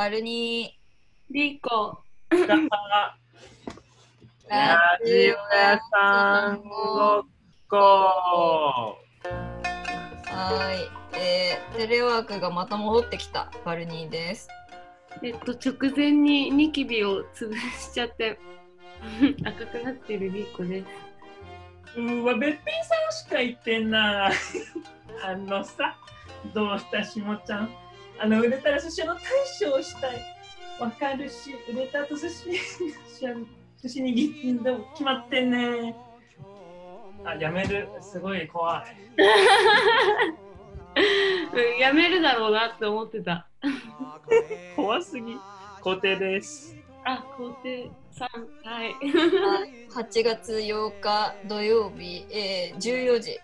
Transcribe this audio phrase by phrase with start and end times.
[0.00, 0.80] バルニ
[1.30, 1.98] リコ。
[2.30, 2.56] ー
[4.48, 7.26] ラジオ屋さんごっ
[7.68, 7.76] こ
[10.24, 10.72] は
[11.12, 14.48] い、えー、テレワークがまた戻ってきたバルニーです。
[15.22, 18.38] えっと、直前にニキビを潰しちゃって
[19.44, 20.82] 赤くなってるリコで
[21.94, 22.00] す。
[22.00, 24.30] うわ、べっぴんさんしか言ってんな。
[25.22, 25.94] あのさ、
[26.54, 27.89] どうしたしもちゃん。
[28.22, 29.20] あの、売れたら寿司の大
[29.58, 30.20] 将をしたい。
[30.78, 35.96] わかるし、売れた後寿司、寿司握ってんだ決まってんね。
[37.24, 37.88] あ、やめる。
[38.02, 38.96] すごい怖い。
[41.52, 43.48] う んやめるだろうなって思ってた。
[44.76, 45.36] 怖すぎ。
[45.82, 46.76] 固定です。
[47.04, 48.94] あ、皇帝さん、はい。
[49.94, 53.38] 8月8日土曜日、えー、14時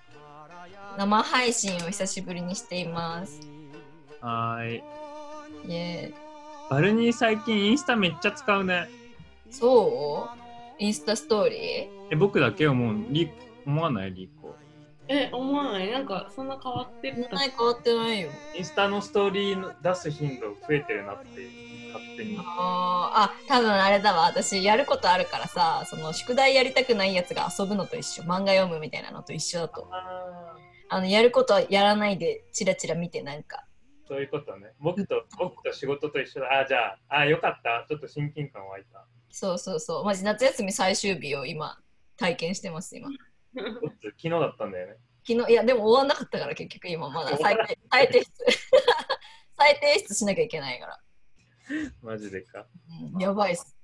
[0.99, 3.56] 生配信を久しぶりにしています。
[4.27, 4.83] はーい。
[5.69, 6.15] イエ
[6.69, 8.89] バルニー最近インスタめっちゃ使うね。
[9.53, 10.29] そ
[10.81, 10.83] う？
[10.83, 11.61] インスタストーリー？
[12.11, 12.97] え、僕だけ思う。
[13.11, 13.31] リ
[13.65, 14.13] 思わない？
[14.13, 14.57] リコ。
[15.07, 17.37] え、思わないなんか、そんな変わってた。
[17.37, 18.29] ない変わってないよ。
[18.57, 21.29] インスタのストーリーの出す頻度増えてるなって
[21.95, 22.37] 勝手に。
[22.37, 30.57] あーあ多分あれだわ私やることあるからさその宿題やりたくないやつが遊ぶのと一緒漫画読むみたいなのと一緒だとあ
[30.89, 33.76] あのやることはやらないでチラチラ見てなんかー
[34.09, 34.73] そういうことね。
[34.79, 36.61] 僕と僕と仕事と一緒だ。
[36.61, 37.85] あ、じゃあ、あ、よかった。
[37.89, 39.05] ちょっと親近感湧いた。
[39.31, 41.79] そうそうそうマジ夏休み最終日を今
[42.17, 43.11] 体験してます今
[43.53, 44.97] 昨日だったんだよね。
[45.29, 48.27] 昨日いやでも終わんなかったから結局今まだ再提再提出
[49.59, 51.01] 再提出しなきゃいけないから、
[52.03, 52.67] マジでか。
[53.13, 53.77] うん、やばいっす、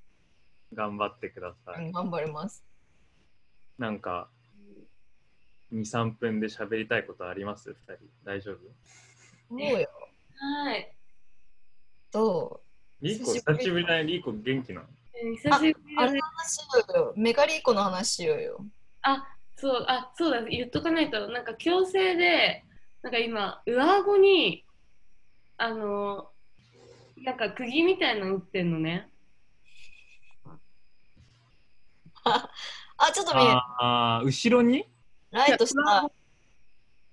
[0.73, 1.85] 頑張ってください。
[1.87, 2.65] うん、頑張ります
[3.79, 4.31] なんか、
[5.73, 7.71] 2、3分で喋りたいことあります？
[7.75, 8.07] 二人。
[8.25, 8.59] 大丈夫？
[9.51, 9.89] そうよ
[10.43, 10.93] はい。
[12.11, 12.61] ど
[13.01, 13.87] リーコ、久しぶり。
[13.87, 14.05] だね。
[14.05, 14.87] リーコ元気なの？
[15.15, 16.59] えー久しぶりうあれの話し
[16.97, 18.35] よメガリーコの話しよ。
[18.37, 18.65] うよ
[19.03, 19.25] あ、
[19.57, 22.65] そう、あ、そうだ、言っとかないと、なんか強制で、
[23.03, 24.65] なんか今、上顎に、
[25.59, 26.29] あの、
[27.19, 29.09] なんか釘みたいなの打ってんのね。
[32.25, 32.51] あ
[33.13, 33.51] ちょっと見える。
[33.53, 34.89] ああー、後ろに？
[35.31, 36.11] ライトした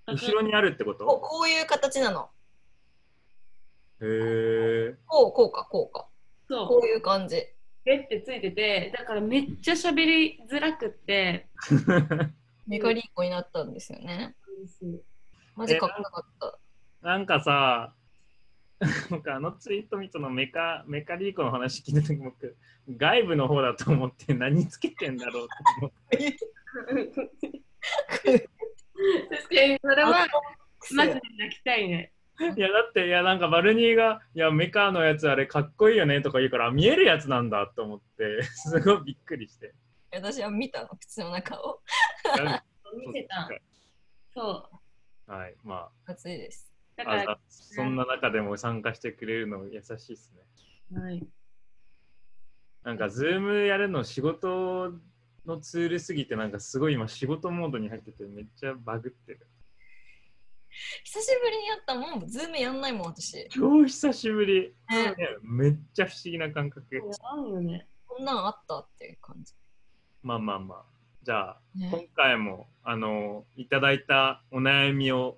[0.07, 2.29] 後ろにあるってここうとこういう形なの
[4.01, 4.95] へえ。
[5.07, 6.07] こうこうかこうか。
[6.47, 6.67] そう。
[6.67, 7.37] こういう感じ。
[7.85, 11.47] ベってついてて、だからめっちゃ喋りづらくって、
[12.67, 14.35] メガリーコになったんですよね。
[15.55, 16.59] マジかっこよかっ
[17.01, 17.07] た。
[17.07, 17.93] なんかさ、
[19.09, 22.55] 僕あのツイート見たのメカメカリーコの話聞いた時僕
[22.89, 26.37] 外部の方だと思って何つけてんだろうと思って。
[28.19, 30.27] 確かに、それは
[30.93, 32.13] マジで泣きたいね。
[32.55, 39.73] いやだっていやなんかバルニーがいやメカのやつあれかっこいいよねとか言うからあ見えるやつなんだと思って すごいびっくりして。
[40.11, 41.81] 私は見たの靴の中を
[42.95, 43.49] 見てた。
[44.33, 44.69] そ
[45.28, 46.11] はいまう。
[46.11, 46.73] 暑いです。
[46.95, 50.33] だから、ああざそんな中でも参加してくれるの優しいです
[50.91, 50.99] ね。
[50.99, 51.28] はい、
[52.83, 54.94] なんか Zoom やるの仕事
[55.45, 59.47] のツールすぎてなんかすごい今仕事モードに入っててめっちゃバグってる
[61.03, 63.47] 久しぶりにやったもん Zoom やんないもん私。
[63.50, 65.03] 超久しぶり、ね。
[65.12, 66.84] ねめっちゃ不思議な感覚。
[67.62, 67.88] ね。
[68.07, 69.53] こんなんあったっていう感じ。
[70.22, 70.85] まあまあまあ。
[71.24, 75.38] じゃあ今ね回もあのいただいたお悩みを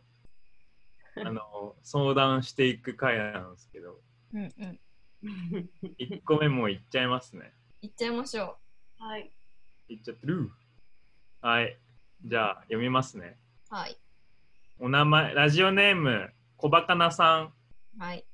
[1.17, 3.99] あの相談していく回なんですけど。
[4.33, 4.79] うんうん。
[5.99, 7.53] 1個目もいっちゃいますね。
[7.81, 8.57] いっちゃいましょ
[8.99, 9.31] はい。
[9.89, 10.51] いっちゃってる。
[11.41, 11.77] はい。
[12.23, 13.37] じゃあ読みますね。
[13.71, 14.00] うはい
[14.83, 17.53] お名前ラジオネーム小バカなさん。
[17.99, 18.25] はい。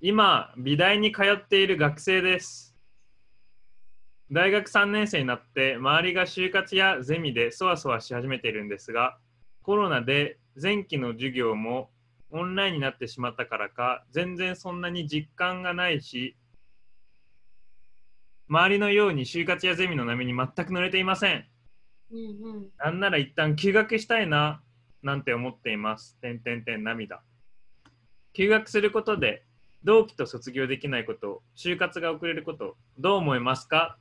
[0.00, 2.76] 今美大に通っている学生です。
[4.30, 9.18] 大学3年生になって周りが就活やゼミでそわそわし始めているんですが
[9.64, 11.90] コロナで前期の授業も
[12.30, 16.36] オンラインになってしまったからか全然そんなに実感がないし
[18.48, 21.46] 周りのように就活やゼミの波に全く乗れていません。
[22.12, 22.68] うんうん。
[22.78, 24.62] なんなら一旦休学したいな
[25.02, 26.16] なんて思っています。
[26.20, 27.22] てんてんてん涙。
[28.32, 29.44] 休学することで
[29.84, 33.98] 同期と卒業できないこと、就活が遅れること、どう思いますか？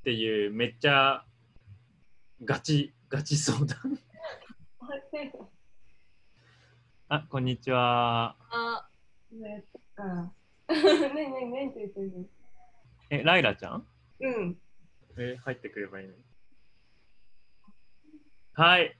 [0.00, 1.24] っていうめっちゃ
[2.44, 3.98] ガチガチ相談。
[7.08, 8.36] あ、こんにちは。
[8.50, 8.88] あ
[9.32, 9.64] ね
[9.96, 10.32] あ。
[10.68, 12.30] ねえねえねて言ってる
[13.10, 13.86] え、ライラちゃん？
[14.20, 14.58] うん。
[15.18, 16.14] え、入ってくればいいね。
[18.54, 18.96] はい。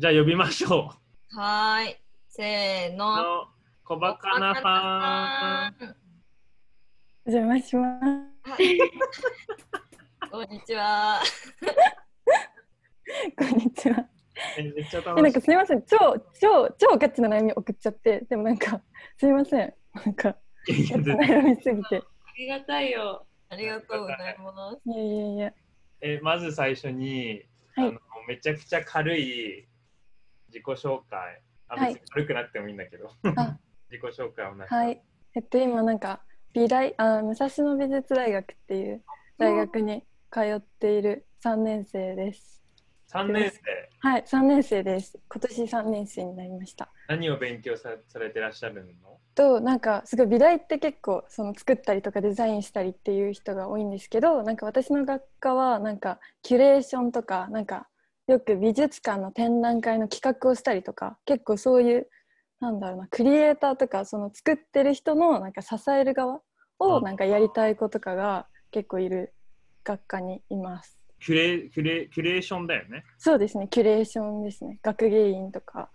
[0.00, 0.94] じゃあ呼びましょ
[1.34, 1.36] う。
[1.36, 1.96] はーい
[2.28, 3.48] せーのの
[3.82, 5.96] 小バカなさん。
[7.28, 8.04] 邪魔します。
[8.48, 8.78] はい
[10.30, 11.20] こんにちは。
[13.36, 14.06] こんにちは。
[14.56, 15.34] えめっちゃえ、なん楽しい。
[15.34, 15.82] かすみません。
[15.82, 15.96] 超、
[16.40, 18.80] 超、超ガチな悩み送っちゃって、でもなんか、
[19.16, 19.74] すみません。
[19.94, 20.36] なんか、
[20.68, 21.96] 悩みすぎて。
[21.96, 22.02] あ
[22.38, 23.26] りがたいよ。
[23.48, 24.80] ありがとうございます。
[24.86, 25.52] いやいやいや。
[26.02, 27.42] えまず最初に、
[27.74, 29.66] はいあのめちゃくちゃ軽い
[30.58, 31.42] 自己紹介。
[31.68, 33.58] あはい別に軽くなくてもいいんだけど、あ
[33.90, 35.02] 自己紹介をなはい。
[35.34, 36.22] えっと、今なんか、
[36.52, 39.04] 美大、あ、武蔵野美術大学っていう
[39.36, 42.62] 大学に通っている3年生です。
[43.12, 43.60] 3年生、
[44.00, 45.18] はい、3年生です。
[45.28, 46.90] 今年3年生になりました。
[47.08, 49.18] 何を勉強さされてらっしゃるの？
[49.34, 57.86] となんかすごい美大って結構その作ったりとかデザインしたりっていう人が多いんですけどなんか私の学科はなんかキュレーションとかなんか
[58.28, 62.06] よく美術館の展覧会の企画をしたりとか結構そういう
[62.60, 66.40] なんだろうなクリエイターとかその作ってる人のなんか支える側
[66.78, 69.32] をなんかやりたい子とかが結構いる
[69.82, 70.98] 学科にいます。
[71.20, 73.02] キュレキュレキュレーションだよね。
[73.16, 75.88] そうですねキュレーションですね学芸員とか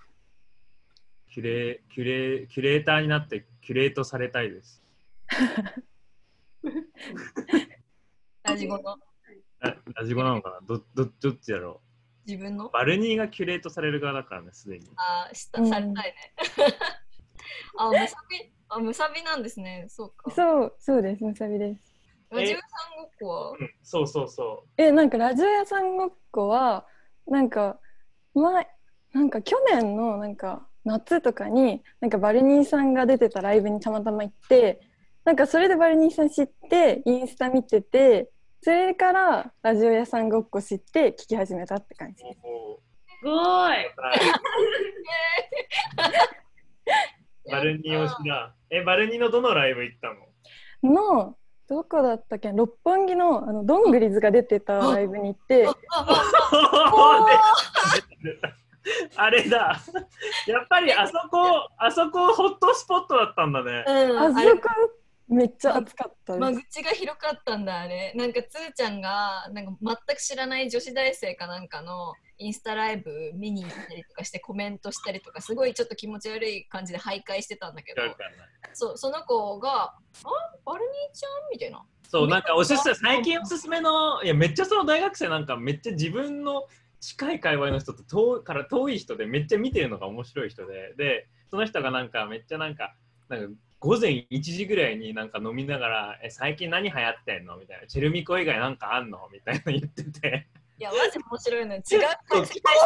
[1.31, 2.03] キュレキュ
[2.39, 4.81] レキュレーターになってキュレートされたいです。
[8.44, 8.97] ラジゴの
[9.62, 10.59] あラジゴなのかな？
[10.65, 11.81] どどどっちだろ
[12.25, 12.68] 自分の？
[12.68, 14.88] うバルニーがキュレートされる側だからね、すでに。
[14.96, 16.16] あー、したうんされたいね。
[17.78, 19.86] あ、むさび、あ、むさびなんですね。
[19.90, 20.31] そうか。
[20.31, 21.94] そうそうですむさびです。
[22.30, 22.64] ラジオさ
[22.96, 23.52] んごっこは？
[23.52, 26.88] うん、そうそうそえなんかラジオ屋さんごっこは
[27.28, 27.80] なんか
[28.34, 28.68] 前
[29.14, 34.81] なんか去年のなんか夏とかになんかバルニーさんが出てたライブにたまたま行って
[35.24, 38.31] なんかそれでバルニーさん知ってインスタ見てて
[38.63, 42.24] それからラジオ屋さんごっこ知って聞き始めたって感じす。
[42.24, 42.80] も
[43.19, 43.75] すごい。
[47.51, 48.56] バルニー推しだ。
[48.69, 50.07] え、バルニーのどのライブ行った
[50.88, 50.94] の？
[50.94, 51.36] の
[51.68, 52.54] どこだったっけ？
[52.54, 55.68] 六本木のあのドングリズが出てたライブに行って
[59.18, 59.81] あれだ。
[60.48, 63.83] やっぱりあそこ、あそこホットスポットだったんだね。
[64.18, 64.69] あそこ
[65.28, 66.54] めっちゃ暑かった間。
[66.54, 78.02] 口が広かったんだあれなんかつーちゃんがなんか全く知らない女子大生かなんかのインスタライブ見に行ったりとかしてコメントしたりとかすごいちょっと気持ち悪い感じで徘徊してたんだけど
[78.74, 79.98] そうその子が「あ
[80.66, 81.84] バルニーちゃん?」みたいな
[82.14, 86.68] そう、なんかおすすめ、最近おすすめの、いや、めっちゃその大学生なんかめっちゃ自分の
[87.00, 92.94] 近い界隈の人と遠から遠い人でめっちゃ見てるのが面白い人で、で、その人がなんかめっちゃなんか、
[93.30, 97.57] なんか午前1時ぐらいになんか飲みながら、え、最近何流行ってんの？
[97.57, 99.19] みたいな、チェルミコ以外なんかあんの？
[99.33, 100.47] みたいな言ってて、
[100.80, 101.81] いやマジ面白いのよ。
[101.91, 102.00] 違う。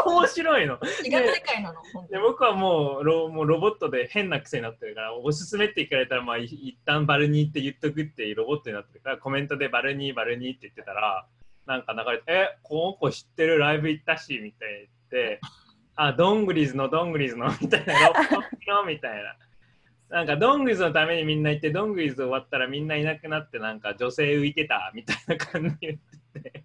[0.05, 0.77] 面白いの。
[0.77, 2.21] 界違う世界なのでに。
[2.23, 11.25] 僕はもうロもうロボットで変な癖になってるからおすすめって聞かれたらまあい一旦バルニーって言っとくっていうロボットになってるからコメントでバルニーバルニーって言ってたら
[11.65, 13.59] なんか流れて「えこの子知ってる？
[13.59, 14.89] ライブ行ったし」みたいに言っ
[15.37, 15.39] て
[15.95, 19.35] 「あドングリーズのドングリーズの」みたいな「六本木の」みたいな。
[20.09, 25.69] なんかドングリーズのためにみんな行ってドングリーズ終わったらみんないなくなってなんか女性浮いてたみたいな感じ。
[25.69, 25.99] で言っ
[26.33, 26.63] てて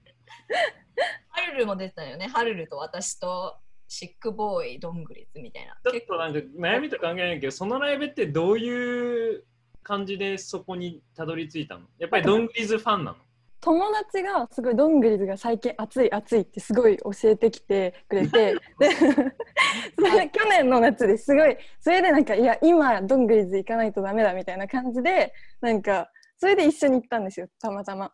[1.29, 2.29] ハルルも出てたよね。
[2.29, 3.57] ハルルと私と
[3.89, 5.77] シックボーイとドングリズみたいな。
[5.91, 9.45] ちょっとなんか悩みと関係ないけど、そのライブってどういう
[9.83, 11.83] 感じでそこにたどり着いたの？
[11.99, 13.17] やっぱりドングリズファンなの？
[13.63, 28.13] 友達がすごいドングリズが最近暑い暑いってすごい教えてきてくれて でそれ去年の夏ですごいそれでなんかいや今ドングリズ行かないとダメだみたいな感じでなんかそれで一緒に行ったんですよたまたま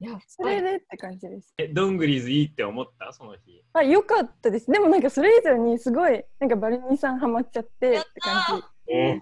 [0.00, 3.12] いやそれでって感じですえドングリズいいって思った？
[3.12, 3.62] その日。
[3.74, 8.64] あ良かったですでもなんかそれ以上にすごいなんかバルニーさんハマっちゃってって感じ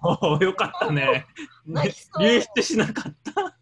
[0.05, 1.27] おお、よかったね。
[2.21, 3.57] 流出しなかった？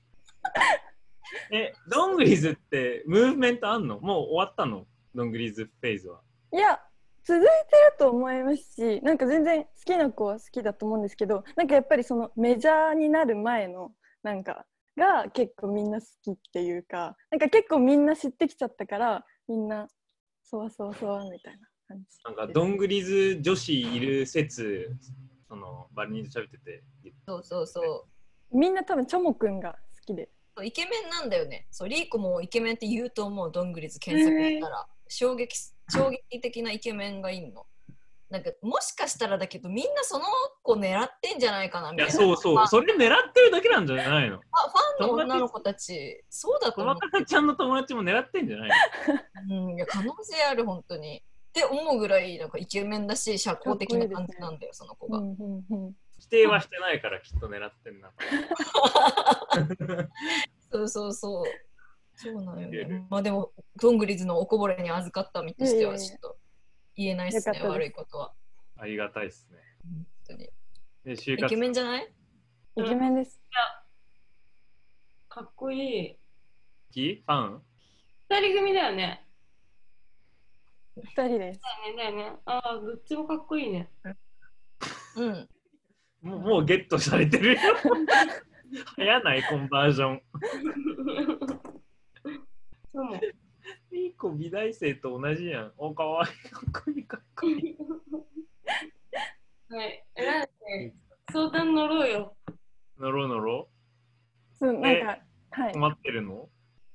[1.51, 4.01] え、ドングリズってムーブメントあんの？
[4.01, 4.87] もう終わったの？
[5.15, 6.21] ドングリズフェーズは。
[6.53, 6.81] いや
[7.25, 7.53] 続いてる
[7.99, 19.87] と思いますしなんか全然好きな子は好きだと思うんですけどなんかやっぱりそのメジャーになる前のなんかが結構みんな好きっていうかなんか結構みんな知ってきちゃったからみんな
[20.43, 22.05] そわそわそわみたいな感じ。
[22.25, 24.91] なんかドングリズ女子いる説、
[25.49, 26.83] そのバルニーズ喋ってて。
[27.27, 28.07] そうそうそ
[28.53, 28.59] う。
[28.59, 30.29] みんな多分チョモくんが好きで
[30.63, 31.67] イケメンなんだよね。
[31.71, 34.87] そうリーコもイケメンって言うと思う、どんぐりず検索したら。
[35.09, 35.57] 衝撃
[35.91, 37.67] 衝撃的なイケメンがいんの。
[38.31, 40.25] なんかもしかしたらだけどみんなその
[40.63, 42.23] 子狙ってんじゃないかなみいや、たいな。
[42.23, 42.59] そうそう。
[42.59, 44.39] あそれ狙ってるだけなんじゃないのあ
[44.99, 48.71] ファンの女の子たち、そうだと思小若菜ちゃんの友達も狙ってんじゃない
[49.49, 49.71] のう。
[49.71, 51.19] うん、いや可能性ある、本当に。
[51.19, 55.19] って思うぐらいなんかイケメンだし、社交的な感じなんだよ、その子が。
[55.19, 58.13] うんうんうん否定はしてないからきっと狙ってんな。
[60.71, 61.45] そうそうそう。
[62.15, 63.07] そうなんよね。
[63.11, 66.37] まあでも、ドングリズのおこぼれに預かった身としては、ちょっと
[66.97, 68.33] 言えないっすね、悪いことは。
[68.77, 69.59] ありがたいですね。
[69.83, 70.49] 本当に。
[71.05, 72.13] で、就活イケメンじゃない？
[72.77, 73.41] イケメンです。
[75.29, 76.15] かっこいい。
[76.15, 76.19] 好
[76.93, 77.63] きファン？
[78.31, 79.27] 二人組だよね。
[80.97, 81.61] 二人です。
[81.61, 82.37] だよね、だよね。
[82.45, 83.91] ああ、どっちもかっこいいね。
[85.17, 85.49] うん。
[86.23, 87.61] もうもうゲットされてるよ。
[88.97, 90.23] 早ないコンバージョン。
[92.93, 93.21] そうも。
[93.91, 95.73] いい子美大生と同じやん。
[95.77, 96.51] お、かわいい。
[96.51, 97.77] かっこいい、かっこいい。
[99.69, 100.05] はい。
[100.17, 100.95] え、なんで
[101.33, 102.37] 相談乗ろうよ。
[102.99, 103.69] のろのろ
[104.55, 105.19] そうなんか
[105.51, 105.73] はい。
[105.73, 106.49] 困ってるの？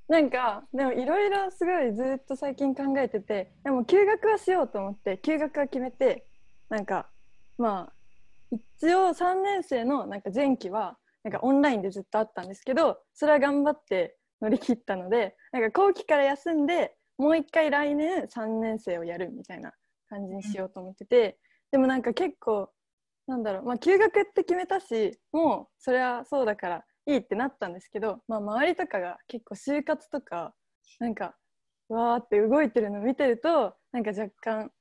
[0.07, 6.25] なんかでもいろいろすごいずっと最近考えててでも休学はしようと思って休学は決めて
[6.69, 7.09] なんか
[7.57, 7.96] まあ
[8.51, 19.71] 一応3年生のなんか前期はなんかオンラインでずっとあったんですけどそれは頑張って乗り切ったのでなんか後期から休んでもう一回来年3年生をやるみたいな
[20.09, 21.37] 感じにしようと思ってて、
[21.71, 22.69] でもなんか結構
[23.25, 30.53] なんだろうまあ休学って決めたしもうそれはそうだからいいってなったんですけど、まあ、周りとかが結構就活とか
[30.99, 31.35] なんか
[31.89, 34.71] わーって動いてるの見てるとなんか若干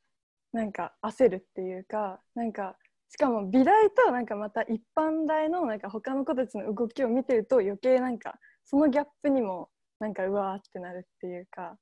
[0.52, 2.76] なんか焦るっていうかなんか
[3.08, 9.68] しかも美大となんかまた一般大のなんか他の子たちの動きを見てると余計なんかそのギャップにも
[10.00, 11.76] なんかうわーってなるっていうか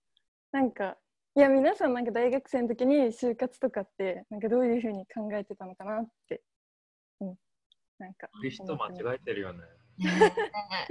[0.52, 0.96] なんか
[1.36, 6.42] いや皆さんなんか大学生の時に就活とかってなんかどういうふうに考えてたのかなって、
[7.20, 7.34] うん、
[7.98, 9.58] なんかリスト間違えてるよね。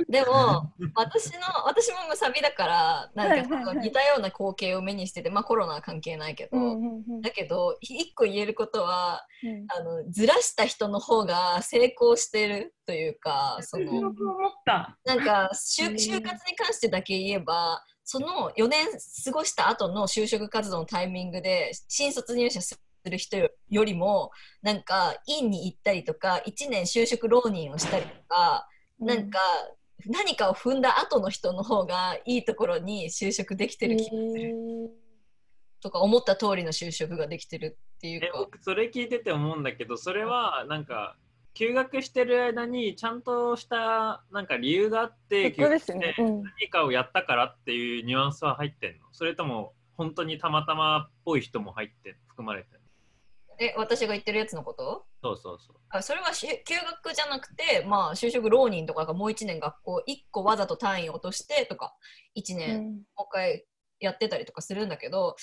[0.10, 7.22] でも私の私もムサビだからなんか似たような光景を目にしててまあコロナは関係ないけど、うんうんうん。
[7.22, 9.66] だけど一個言えることはうん。
[9.70, 14.98] あのずらした人の方が成功してるというかそのそう思った。
[15.06, 18.88] なんか就うん就活に関してだけ言えばその4年
[19.26, 23.50] 過ごした後の就職活動のタイミングで新卒入社する人よ
[23.84, 24.32] りも
[24.62, 28.68] なんか院に行ったりとか1年就職浪人をしたりとか、
[29.06, 29.40] なんか
[30.06, 34.92] 何かを踏んだ後の人の方がいいところに就職できてる気がする。
[35.82, 38.38] とか思った通りの就職ができてるっていうえか。
[38.38, 41.18] 僕それ聞いてて思うんだけどそれはなんか
[41.54, 49.00] 休学してる間にちゃんとしたなんか理由があってそこです休学して何かをやったからっていうニュアンスは入ってんの？
[49.12, 52.73] それとも本当にたまたまっぽい人も入ってん含まれて
[53.60, 55.06] え私が言ってるやつのこと？
[55.22, 55.78] そうそうそう。
[55.90, 61.96] あそれはし休学じゃなくて、まあ、就職浪人とかがもう1年学校1個わざと単位を落としてとか
[62.36, 62.86] 1年うん。
[62.86, 63.66] もう一回
[64.00, 65.36] やってたりとかするんだけど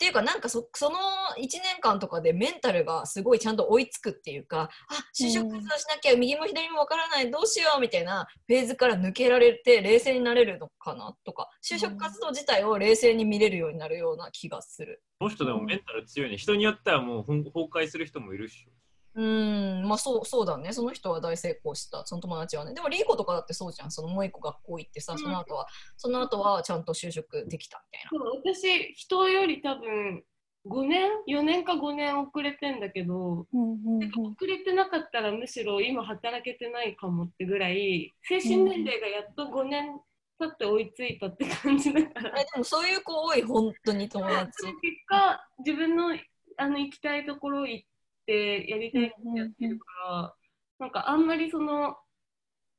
[0.00, 0.96] っていうかなんかそその
[1.38, 15.02] 1年間とかでメンタルがすごいちゃんと追いつくっていうかあ就職活動しなきゃ右も左もわからないどうしようみたいなフェーズから抜けられて冷静になれるのかなとか就職活動自体を冷静に見れるようになるような気がする。
[15.18, 16.38] この人でもメンタル強いね。
[16.38, 18.66] 人によってはもう崩壊する人もいるし
[19.14, 20.72] うーん、まあそうそうだね。
[20.72, 22.74] その人は大成功した、その友達はね。
[22.74, 23.90] でもリーコとかだってそうじゃん。
[23.90, 28.10] そのもう一個学校行ってさ、うんその後は、その後はちゃんと就職できたみたいな。
[28.10, 30.22] そう私、人より多分
[30.66, 40.00] 5年 ?4 年か5年遅れてんだけど、うんうんうん遅れてなかったらむしろ今働けてないかもってぐらい、精神年齢がやっと5年
[40.38, 42.40] 経って追いついたって感じだから。
[42.40, 44.50] えでもそういう子多い、本当に友達。
[44.52, 46.16] その結果、自分の
[46.56, 47.88] あの行きたいところ行っ
[48.30, 50.34] てやりたいってやってるから、
[50.78, 51.96] なんかあんまりその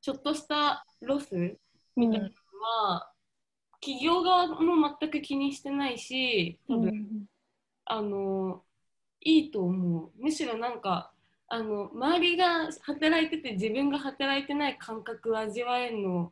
[0.01, 1.35] ちょっとしたロス
[1.95, 2.31] みたいなの
[2.89, 3.11] は、
[3.81, 7.25] 企業側も全く気にしてないし、多分、うん
[7.85, 8.63] あの
[9.19, 10.11] いいと思う。
[10.17, 11.11] むしろなんか
[11.47, 16.31] あの周りが働いてて自分が働いてない感覚を味わえるの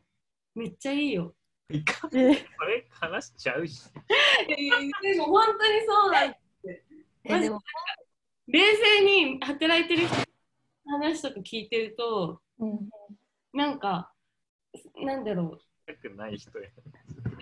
[0.54, 1.34] めっちゃいいよ。
[1.68, 3.82] いかんそえれ話しちゃうし
[4.48, 6.34] でも本当にそうなん
[7.24, 7.60] えでも
[8.52, 10.16] 冷静に働いてる人
[10.86, 12.88] の話とか聞いてるとうん
[13.52, 14.12] なんか
[15.04, 16.68] なんだろたくない人や。
[16.68, 16.72] う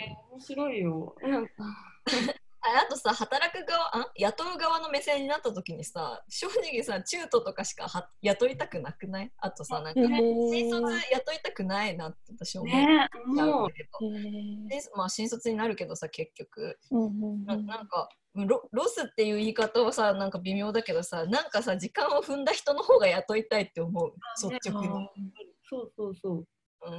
[0.01, 1.15] え面白いよ。
[1.23, 1.53] なんか。
[2.61, 9.33] ああとさ、働く側あ、雇う側の目線になった時にさ、正直さ、中途とかしかは雇いたくなくない？
[9.39, 14.07] あとさ、なんか、へ新卒ー雇いたくないなって私思っちねゃもううけど。
[14.07, 16.79] へーでまあ、新卒になるけどさ、結局。
[16.91, 17.67] うんうんなうん。
[17.67, 18.09] なんか
[18.47, 24.13] ロロスっていう言い方はさなんか微妙だけどさなんかさ時間を踏んだ人の方が雇いたいって思う。
[24.51, 25.11] 率直に、あ
[25.69, 26.45] そうそうそう。
[26.87, 26.95] うん、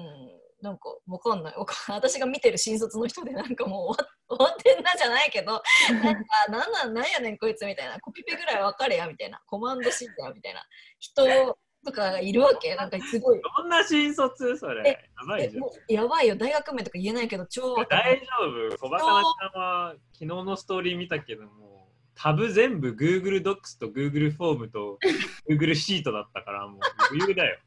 [0.62, 1.54] なんかわかんない。
[1.88, 3.96] 私が見てる新卒の人でなんかも
[4.30, 5.62] う終わってんなじゃないけど
[6.04, 8.00] なんかなんなんなんやねんこいつみたいな。
[8.00, 9.42] コピペぐらい分かれやみたいな。
[9.46, 10.66] コマンドシートやみたいな。
[11.00, 13.42] 人とかがいるわけなんかすごい。
[13.58, 14.58] どんな新卒？
[14.58, 14.90] それ。
[14.90, 18.26] えやばいじゃんやばいよ、大学名とか言えないけど、超大丈
[18.72, 18.78] 夫？
[18.78, 25.00] 小バカなちゃんは昨日のストーリー見たけども、タブ全部 Google Docs と Google フォームと
[25.50, 26.80] Google シートだったから、もう
[27.12, 27.60] 余裕だよ。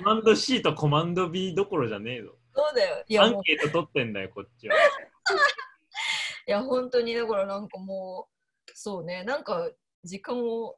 [0.00, 2.32] コマンド C とコマンド B どころじゃねえぞ。
[2.54, 3.04] そうだよ。
[3.06, 4.74] いアや、もうンケート取ってんだよ、こっちは。
[6.48, 8.28] いや、本当にだからなんかも
[8.66, 9.70] う、そうね、なんか
[10.02, 10.76] 時間を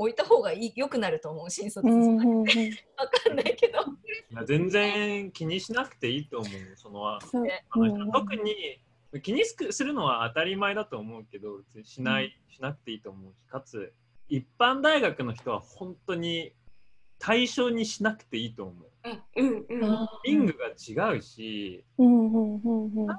[0.00, 1.86] 置いた方がいい良くなると思う、新卒。
[1.86, 3.80] うんわかんないけど。
[3.80, 6.50] いや全然気にしなくていいと思う。
[6.76, 8.80] そのそうねうん特に
[9.22, 13.92] 気にすするのは当たり前だと思うけど、しない、しなくていいと思うし、かつ、
[14.28, 16.52] 一般大学の人は本当に
[17.18, 18.88] 対象にしなくていいと思う。
[19.02, 20.08] あうんうん。
[20.24, 22.52] リングが違うし、うん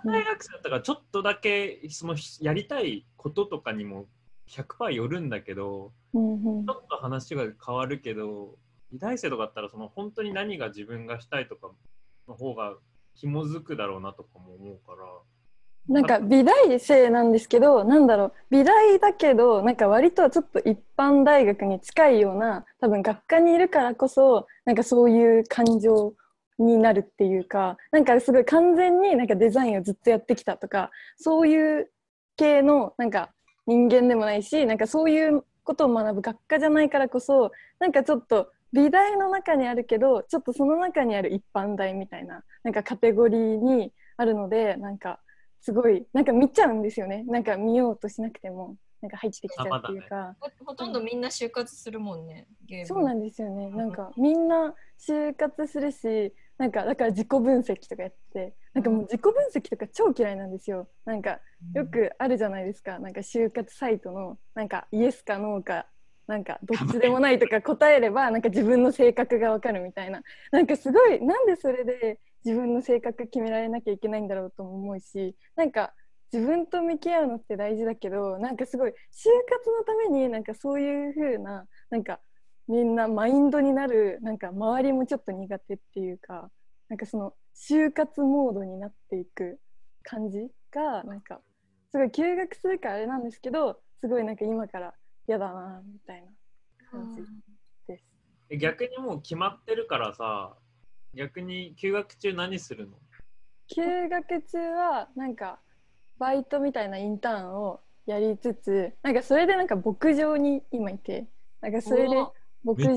[0.06, 4.08] 大学生だったからちょっとだけそのやりたいこととかにも
[4.48, 8.58] 100%よるんだけど、うんうんちょっと話が変わるけど、
[8.92, 11.72] 美大生とかだったらその本当に何が自分がしたいとか
[12.28, 12.76] の方が
[13.16, 15.08] 紐づくだろうなとかも思うから。
[15.88, 26.14] なんか美大生なんですけどなんだろう美大だけどなんか割とちょっと一般大学に近いような多分学科にいるからこそなんかそういう感情
[26.60, 31.92] になるっていうかなんかすごい完全になんかデザインをずっとやってきたとかそういう
[32.38, 33.32] 系のなんか
[33.66, 45.20] 人間でもないしなんかそういうことを学ぶ学科じゃないからこそなんかちょっと美大の中にあるけどちょっとその中にある一般大みたいななんかカテゴリーにあるのでなんか
[45.62, 47.24] すごいなんか見ちゃうんですよね。
[47.28, 52.86] なんか見ようとしなくてもなんか入ってきちゃうっていうか、ほほとんどみんな就活するもんね、ゲーム。
[52.88, 53.70] そうなんですよね。
[53.70, 60.88] なんかみんな就活するしなんかだから自己分析とかやってなんかもう自己分析とか超嫌いなんですよ。
[61.06, 61.40] なんか
[61.74, 63.00] よくあるじゃないですか。
[63.00, 65.88] なんか就活サイトのなんかイエスかノーか
[66.28, 70.22] なんかどっちでもないとか答えればなんか自分の性格がわかるみたいな。
[70.52, 75.96] なんかすごいなんでそれで自分の性格決められなきゃいけないんだろうとも思うしなんか
[76.32, 82.20] 自分と向き合うのって大事だけどなんかすごい就活のためになんかそういう風ななんか
[82.72, 86.50] みんなマインドになるなんか周りもちょっと苦手っていうか
[86.88, 89.60] なんかその就活モードになっていく
[90.04, 91.42] 感じがなんか
[91.92, 94.94] すごい休学するからあれなんですけどすごいなんか今から
[95.28, 96.28] 嫌だなみたいな
[96.90, 97.22] 感じ
[97.88, 98.04] です。
[98.50, 100.54] え逆にもう決まってるからさ、
[101.14, 102.94] 逆に休学中何するの？
[103.68, 105.60] 休学中はなんか
[106.18, 111.28] バイトみたいなインターンをやりつつなんかそれでなんか牧場に今いて
[111.62, 112.94] なんかそれでお牧場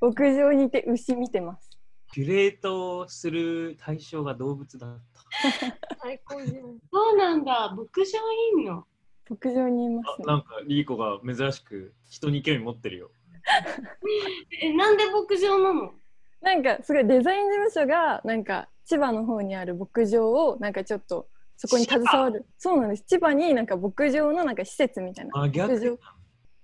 [0.00, 1.70] 牧場にいて牛見てます。
[2.12, 5.96] キュレートする対象が動物だった。
[6.02, 6.78] 最高じゃん。
[6.90, 7.74] そうなんだ。
[7.76, 8.84] 牧場いんの？
[9.28, 10.24] 牧場にいますね。
[10.26, 13.10] あなんかリーコが珍しく人に興味持ってるよ。
[14.62, 15.92] え、なんで牧場なの？
[16.40, 25.98] なんかすごいデザイン事務所がなんか千葉の方にある牧場をなんかちょっとそこに携わるそうなんです千葉になんか牧場のなんか施設みたいなあ、逆牧場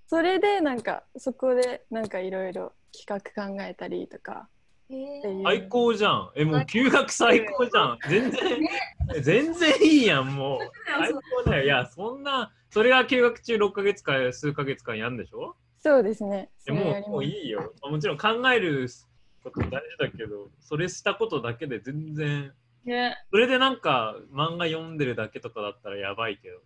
[0.06, 4.48] それでなんかそこでなんかいろいろ企画考えたりとか
[5.42, 6.30] 最高じゃん。
[6.36, 7.98] え、もう休学最高じゃん。
[8.08, 8.60] 全然、
[9.22, 10.60] 全然いいやん、もう。
[10.86, 11.64] 最高だよ。
[11.64, 15.56] いや、そんな、それが休学中6ヶ月か数ヶ月間やんでしょ？
[15.80, 17.72] そうですねそでもうもういいよ。
[17.82, 18.88] もちろん考える
[19.42, 22.52] こと大事だけど、それしたことだけで全然、
[22.84, 23.16] ね。
[23.30, 26.60] それでなんか漫画読んでるだけとかだったらやばいけど。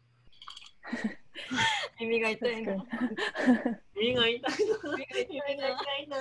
[2.01, 2.75] 耳が痛いな。
[3.97, 4.49] 耳が痛いな。
[4.49, 6.17] 耳が痛いな。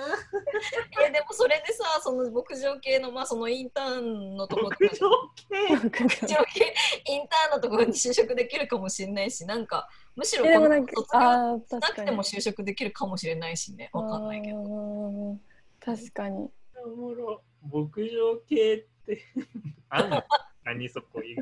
[1.06, 5.76] えでもそれでさ、その牧場系のまあそのインターンのところ牧場系。
[5.76, 6.74] 牧場系。
[7.06, 15.36] インターンのところに就職できるかもしれないし、なんかむしろこの卒業あーなくても就職できるかもしれないしね、わかんないけど。
[15.80, 16.50] 確かに。
[16.84, 17.42] おもろ。
[17.62, 19.22] 牧場系って、
[19.90, 20.22] あんの？
[20.64, 21.36] 何そこいい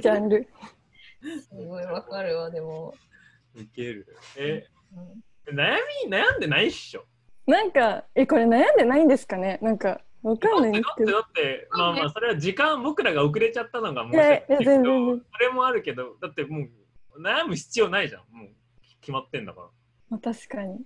[0.00, 0.46] ジャンル
[1.40, 2.94] すごいわかるわ、でも。
[3.54, 4.06] いける。
[4.36, 7.04] え、うん悩み悩んでないっしょ？
[7.46, 9.58] なんかえこれ悩んでないんですかね？
[9.60, 16.60] なんかわかんないんだってですけどだって、まあまあ、それは時間、僕らが遅れちゃったのが申しいやいや訳ないけど、全然全然それもあるけど、だっても
[17.16, 18.22] う悩む必要ないじゃん。
[18.34, 18.48] もう
[19.02, 19.66] 決まってんだから。
[20.08, 20.80] まあ確かに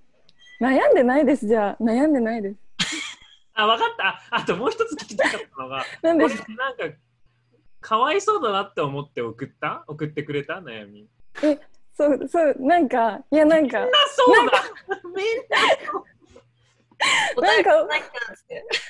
[0.60, 2.58] 悩んでないですじゃあ悩んでないです
[3.54, 4.08] あ、分かった。
[4.08, 6.84] ああともう一つ聞きたかったのが、 なんでこれなんか、
[7.88, 9.84] かわいそうだなって思って送った？
[9.86, 10.54] 送ってくれた？
[10.54, 11.08] 悩み。
[11.96, 13.82] そうそうなんかいやなんか。
[13.82, 14.62] あ、そうだ。
[15.04, 15.14] みん
[15.48, 15.58] な
[17.48, 17.70] なんか。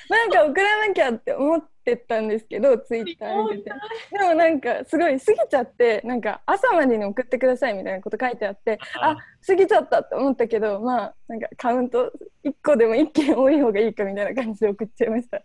[0.09, 3.71] なんか送らなきゃって思ってたんですけどツイッター見てて。
[4.11, 12.11] でもなんかすごい過ぎちゃってなんか朝までに送ってくださいみたいなこと書いてあってあ過ぎちゃったって思ったけどまあなんかカウント
[12.43, 15.41] 1個でも1件多い方がいいかみたいな感じで送っちゃいました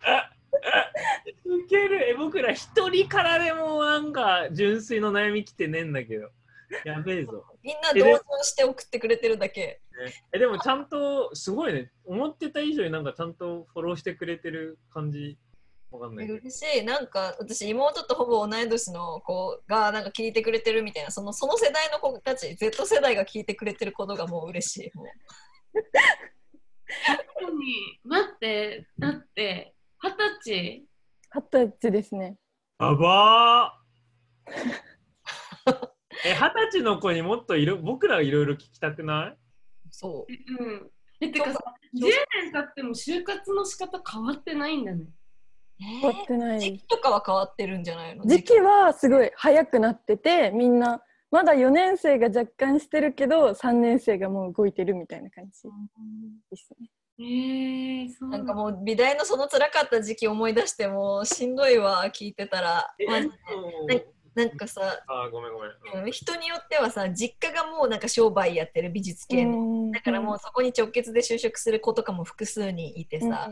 [1.44, 2.10] ウケる。
[2.10, 6.30] え僕ら一人からでもなんか純粋の悩み来てねえんだけど。
[6.84, 7.44] やべえぞ。
[7.62, 9.80] みんな同情して送ってくれてるだけ。
[10.32, 11.90] えでもちゃんとすごいね。
[12.04, 15.38] 思ってた以上になんかちゃんとフォローしてくれてる感じ。
[15.90, 16.84] わかんない嬉しい。
[16.84, 21.10] なんか私妹とほぼ同い年の子がなんか聞いてくれてるみたいな。
[21.10, 24.96] そのその世代の子たち Z 世代が聞いてくれてることがもう嬉しい。
[24.96, 25.06] もう。
[27.06, 28.00] 確かに。
[28.04, 30.86] 待ってだって二十歳？
[31.34, 32.36] 二十歳ですね。
[32.80, 34.52] やばー。
[36.24, 39.38] え二十歳の子にもっといろ僕らいろいろ聞きたくない？
[39.90, 40.62] そう。
[40.64, 41.58] うんえてかさ
[41.94, 42.00] 10
[42.42, 45.06] 年経っても就活の仕方変わってないんだね。
[45.78, 46.60] 変わってない。
[46.60, 48.24] 時期とかは変わってるんじゃないの？
[48.26, 55.50] 時期はすごい早くなっててみんなまだ4年生が若干してるけど3年生がもう動いてるみたいな感じ
[56.50, 56.90] ですね。
[57.18, 58.28] えー、そう。
[58.28, 62.94] なんかもう美大のその辛かった時期思い出してもしんどいわ聞いてたら。
[63.08, 63.30] マジ
[63.88, 66.12] でなんかさあーごめんごめん、うん。
[66.12, 69.90] 人によってはさ実家がもうなんか商売やってる美術系の。
[69.92, 73.48] だからもうそこに直結で就職する子とかも複数人いてさ、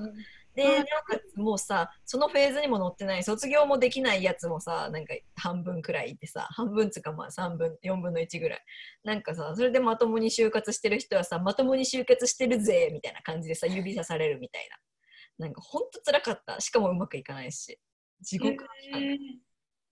[0.54, 8.64] でなおかつもうさそのフェーズにも乗ってない卒業もできないやつもさなんか半分くらいいてさ半分つうかまあ3分4分の1ぐらい。
[9.04, 14.68] なんかさそれでまともに就活してる人はさまともに就活してるぜみたいな感じでさ指さされるみたい
[15.38, 15.46] な。
[15.46, 16.60] なんかほんと辛かった。
[16.60, 17.78] しかもうまくいかないし。
[18.20, 19.18] 地獄の期間えー。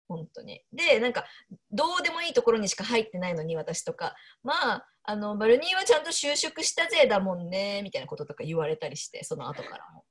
[0.09, 0.63] 本当に。
[0.73, 1.25] で、なんか、
[1.71, 10.05] どうでもいいところにしか入ってないのに、私とか、まあ、あの、バルニーはちゃんと就職したぜだもんね、みたいなこととか言われたりして、その後からも。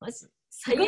[0.00, 0.86] マジ、最悪だ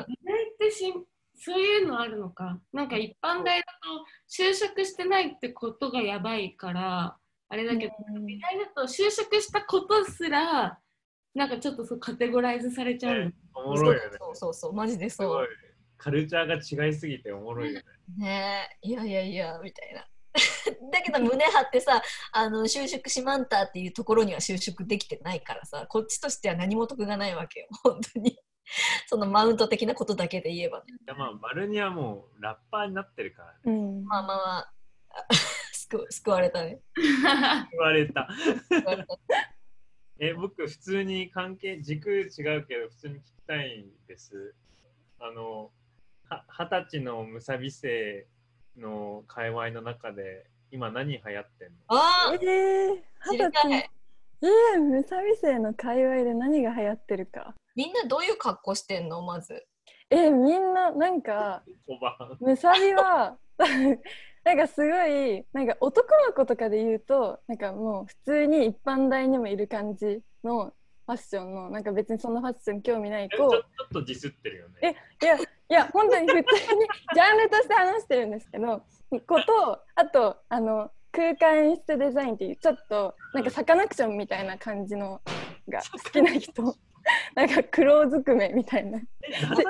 [0.00, 0.06] った。
[0.08, 0.92] 美大ってし
[1.38, 2.58] そういうのあるのか。
[2.72, 7.16] なんか一般大だと就職してないってことがやばいから
[7.48, 7.92] あれだけど、
[8.26, 10.78] 美大だと就職したことすら
[11.34, 14.16] なんかちょっとそうカテゴライズされちゃうの、ねおもそうろいよね。
[14.18, 15.44] そうそうそう、マジですそごい。
[15.44, 15.48] う
[15.98, 17.84] カルチャーが違いすぎておもろいよね。
[18.18, 20.06] ねえいやいやいや、みたいな。
[20.92, 22.02] だけど胸張ってさ
[22.32, 28.38] あの就職しまんたっていうところには就職できてないからさこっちとしては何も得がないわけよ 本当に。
[29.06, 30.86] そのマウント的なことだけで言えばね。
[30.88, 33.58] いやまあバルニはもうラッパーになってるからね。
[33.66, 34.04] うん。
[34.04, 34.72] まあまあまあ。
[35.10, 35.26] あ
[35.88, 36.80] 救救われたね。
[36.96, 38.28] 言われた。
[38.68, 39.18] 救われた。
[40.18, 44.54] え僕普通に関係軸違うけど普通に聞きたいんです。
[45.20, 45.70] あの
[46.28, 48.26] は二十歳のムサビ生
[48.76, 51.74] の界隈の中で今何流行ってんの？
[51.88, 53.78] あえー、ー知りた二十歳。
[53.78, 53.84] い
[54.42, 57.54] えー、ムサビ生の界隈で何が流行ってるか。
[57.74, 59.22] みんなどういう格好してんの？
[59.22, 59.66] まず。
[60.10, 70.72] えー、みんななんかおばんムサビは なんかすごいなんか男の子とかで言うとなんかもう普通に一般大にもいる感じの
[71.06, 73.34] ファッションのなんか別にそんなファッション興味ない子。
[73.34, 74.96] えちょちょっとディスってるよね。
[75.22, 76.44] いやいや本当に普通に
[77.14, 78.82] ジャンルとして話してるんですけど
[79.26, 85.20] ことあとあの空間演出デザインっていうちょっとなんかサカナクションみたいな感じの
[85.68, 86.74] が好きな人。
[87.36, 88.98] なんか黒ずくめみたいな。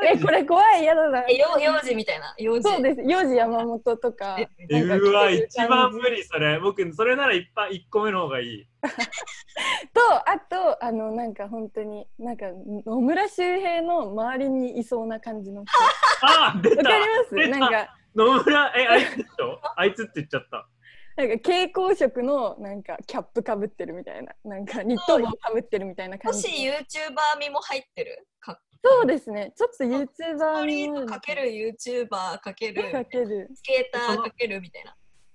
[0.02, 1.22] えこれ怖い嫌だな。
[1.28, 2.34] えよ幼児みたいな？
[2.38, 2.62] 幼児。
[2.62, 3.02] そうです。
[3.02, 4.36] 幼児山本とか。
[4.38, 6.58] ええなんかうわ一番無理それ。
[6.58, 8.66] 僕それなら一般一個目の方がいい。
[9.92, 12.46] とあとあのなんか本当になんか
[12.86, 15.72] 野村周平の周りにいそうな感じの人。
[16.26, 16.76] あ出た。
[16.78, 17.34] わかります？
[17.34, 17.58] 出た。
[17.58, 19.60] なんか野村えあいつでしょ？
[19.76, 20.68] あいつって言っちゃった。
[21.16, 24.34] なんか蛍光色のなんかキャップかぶってるみたいな。
[24.44, 26.48] なんかニット帽かぶってるみたいな感じ。
[26.48, 28.26] もし YouTuber 味も入ってる？
[28.40, 29.52] かそうですね。
[29.56, 32.08] ちょっと YouTuber ーリにもーとかける YouTuber
[32.40, 33.48] かけるかける。
[33.54, 34.94] スケーターかけるみたいな。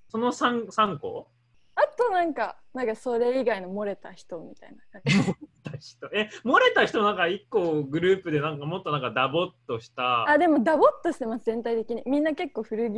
[0.10, 1.28] その 3, 三個？
[1.76, 5.02] あとなんかなんかそれ以外の漏れた人みたいな。
[5.02, 6.08] 感じた人。
[6.14, 10.30] え漏れた人なんか一個グループでなんかもっとなんかダボっとした。
[10.30, 12.04] あでもダボっとしてます全体的に。
[12.06, 12.94] みんな結構古着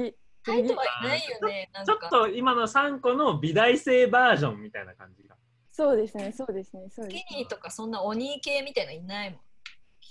[0.46, 5.36] 入ってはいないよねなんちょっかと今の3個の美大生バージョンみたいな感じが。
[5.72, 9.40] そうですねそうですねそうスですキニーとかそんな鬼系みたいないないもん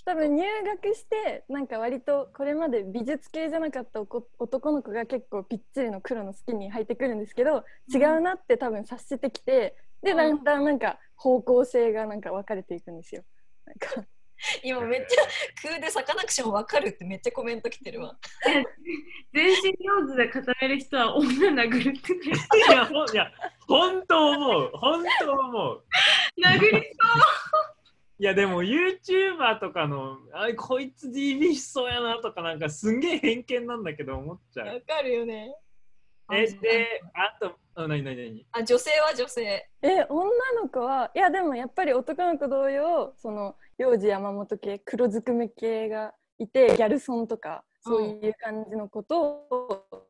[0.05, 7.63] 多分入学してなんか割とこれまで美術系じゃなかったおこ男の子が結構ぴっちりの黒のスキニー履いてくるんですけど
[7.93, 10.17] 違うなって多分察してきてでうん。
[10.17, 13.23] だんだんなんか方向性がなんか分かれていくんですよ。
[13.65, 14.07] なんか。
[14.61, 15.21] 今めっちゃ
[15.61, 18.17] 空でサカナクションわかるってめっちゃコメント来てるわ。
[19.33, 22.21] 全身上手で固める人は女殴るってね
[23.13, 23.15] い。
[23.15, 23.31] や
[23.67, 24.71] 本当思う。
[24.73, 25.83] 本当思う。
[26.43, 26.91] 殴り
[28.19, 34.81] いやでも YouTuber とかのあこいつ DB しそうやなとかなんかすんげえ偏見なんだけど思っちゃう。
[34.81, 35.55] かるよね。
[36.31, 38.15] えであとあ何何？
[38.15, 39.69] 何あ女性は女性。
[39.81, 40.29] え女
[40.61, 50.05] の子はいやでもやっぱり男の子同様その幼児山本系黒ずくめ系がいてギャルソンとかそういう感じのことを、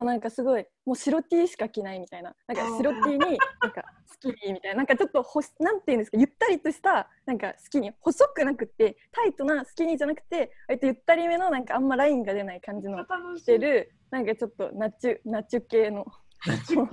[0.00, 3.28] なんかすごいもう白 T しか着ないみたいななんか白 T になん
[3.72, 3.84] か
[4.20, 16.06] スキニーみたいななんかちょっとほしなんていうんですかゆったりとしたなんかスキニー細くなくてタイトなスキニーじゃなくて割とゆったりめのなんかあんまラインが出ない感じの楽ししてるなんかちょっとナチュナチュ系の
[16.46, 16.86] ナチュ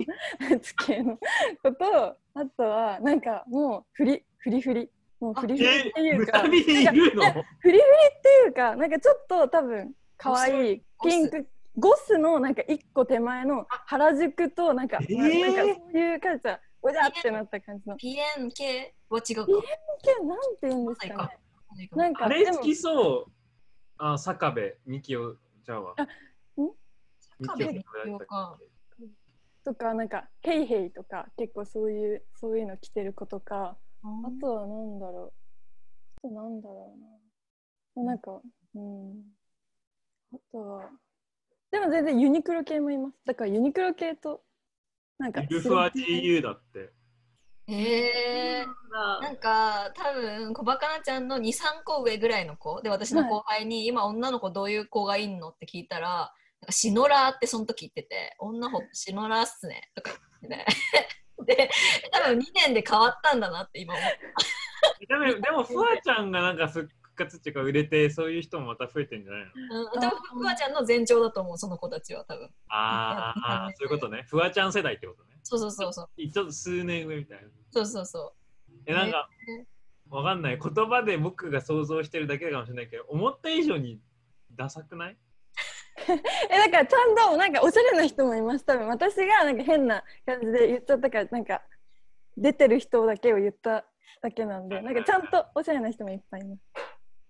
[0.86, 1.18] 系の
[1.62, 4.90] ことあとはなんかもうフリフリフリ。
[5.18, 15.40] もうフリフリえっていうかフリフリっていうかなんかちょっと多分可愛いピンクゴスのなんか一個手前の原宿となんか、えー？
[15.40, 16.42] なんかそういう感じ
[16.92, 17.96] さおじゃってなった感じの。
[17.96, 19.46] ピエン系は違うか。
[19.46, 19.56] ピエ
[20.02, 21.30] 系なんて言うんですか
[21.76, 21.90] ね。
[21.92, 23.32] なんかあれ好きそう。
[23.98, 26.06] あ坂部みきおちゃうわあん？
[27.44, 28.58] 坂部みきおか
[29.64, 33.76] とかなんかヘイヘイとか結構そういうそういうの着てる子とか。
[34.04, 35.32] あとはなんだろ
[36.24, 36.26] う。
[36.26, 36.94] あとなんだろ
[37.96, 38.04] うな。
[38.04, 38.40] なんか
[38.74, 39.24] うん。
[40.32, 40.90] あとは
[41.72, 43.16] でも全然ユニクロ系もいます。
[43.24, 44.42] だからユニクロ系と
[45.18, 46.92] なんかゆるふわ GU だって。
[47.68, 52.80] えー、なんか多分小バカなちゃんの23個上ぐらいの子。
[52.82, 59.90] で私の後輩に、今女の子どういう子がいんのって聞いたらなんかシノラーってその時言ってて女ほシノラーっすね。
[59.94, 60.10] とか
[60.42, 60.66] 言ってて。
[61.44, 61.70] で
[62.10, 64.06] 多分2年で変わったんだなって今思っ
[64.98, 69.84] てでもでもふわちゃんがなんか復活っていうか売れてそういう人もまた増えてんじゃないの？
[69.92, 72.48] うん、でもふわちゃんの前兆だと思うその子たちは多分。
[72.68, 74.24] あーあーそういうことね。
[74.28, 75.30] ふわちゃん世代ってことね。
[75.42, 76.28] そうそうそうそう。
[76.30, 77.48] ちょっと数年上みたいな。
[77.70, 78.34] そうそうそ
[78.86, 79.28] えなんか
[80.10, 80.58] わかんない。
[80.62, 84.00] 言葉で僕が想像してるだけかもしれないけど思った以上に
[84.54, 85.16] ダサくない？
[86.06, 88.64] えだからちゃんとなんかおしゃれな人もいます。
[88.64, 91.62] 多分私がなんか変な感じで言っちゃったからなんか
[92.36, 93.86] 出てる人だけを言った
[94.22, 96.60] だけなんでなんかちゃんとおしゃれな人もいっぱいいます。
[96.74, 96.75] う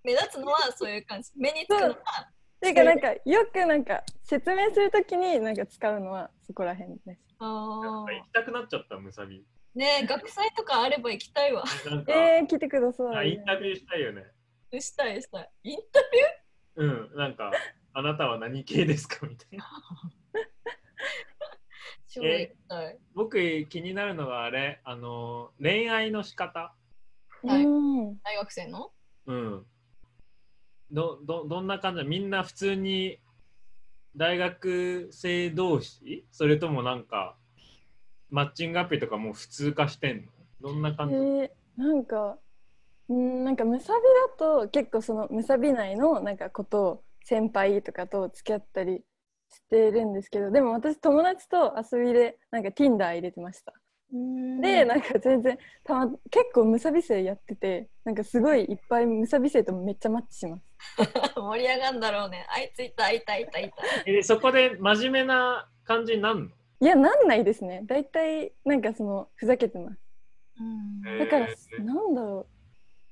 [0.06, 1.32] 目立つのはそういう感じ。
[1.36, 1.96] 目につくのは
[2.60, 7.20] ていうかなんかよくなんか説明するときになんか使うのはそこら辺です。
[7.40, 8.14] あー。
[8.14, 11.64] 行きたくなっちゃったむさびねえ学祭とかあれば行きたいわ。
[12.06, 13.16] えー、来てください。
[13.16, 14.22] あインタビューしたいよね。
[14.80, 15.50] したいしたい。
[15.64, 16.00] インタ
[16.76, 17.10] ビュー？
[17.10, 17.50] うんなんか
[17.92, 19.26] あなたは何系ですか？
[19.26, 19.68] みたいな。
[22.08, 22.98] 超行きたい。
[23.14, 26.72] 僕気になるのがあれあの恋愛の仕方。
[27.42, 27.64] はい。
[27.64, 28.18] うん。
[28.22, 28.92] 大学生の？
[29.26, 29.66] うん
[30.90, 32.04] どどどんな感じ？
[32.04, 33.18] みんな普通に
[34.16, 36.26] 大学生同士？
[36.30, 37.36] それともなんか
[38.30, 40.32] マッチングアプリとかもう普通化してんの？
[40.60, 42.38] どんなえ感じ、ー、なんか
[43.08, 44.00] うんなんかムサビ
[44.38, 49.02] だと結構そのムサビ内のなんかことを先輩とかと付き合ったり
[49.48, 53.72] してるんですけどでも私友達と遊びでなんか Tinder 入れてました。
[54.62, 60.65] でなんか全然たま結構ムサビ生やっててなんかすごいいっぱいムサビ生とめっちゃマッチします
[61.36, 62.46] 盛り上がんだろうね。
[62.50, 63.76] あいついたいたいたいた。
[64.06, 66.48] えそこで真面目な感じになるの？
[66.80, 67.82] いやなんないですね。
[67.86, 70.00] 大体なんかそのふざけてます。
[70.60, 71.18] うん。
[71.18, 72.46] だからえーなんだろ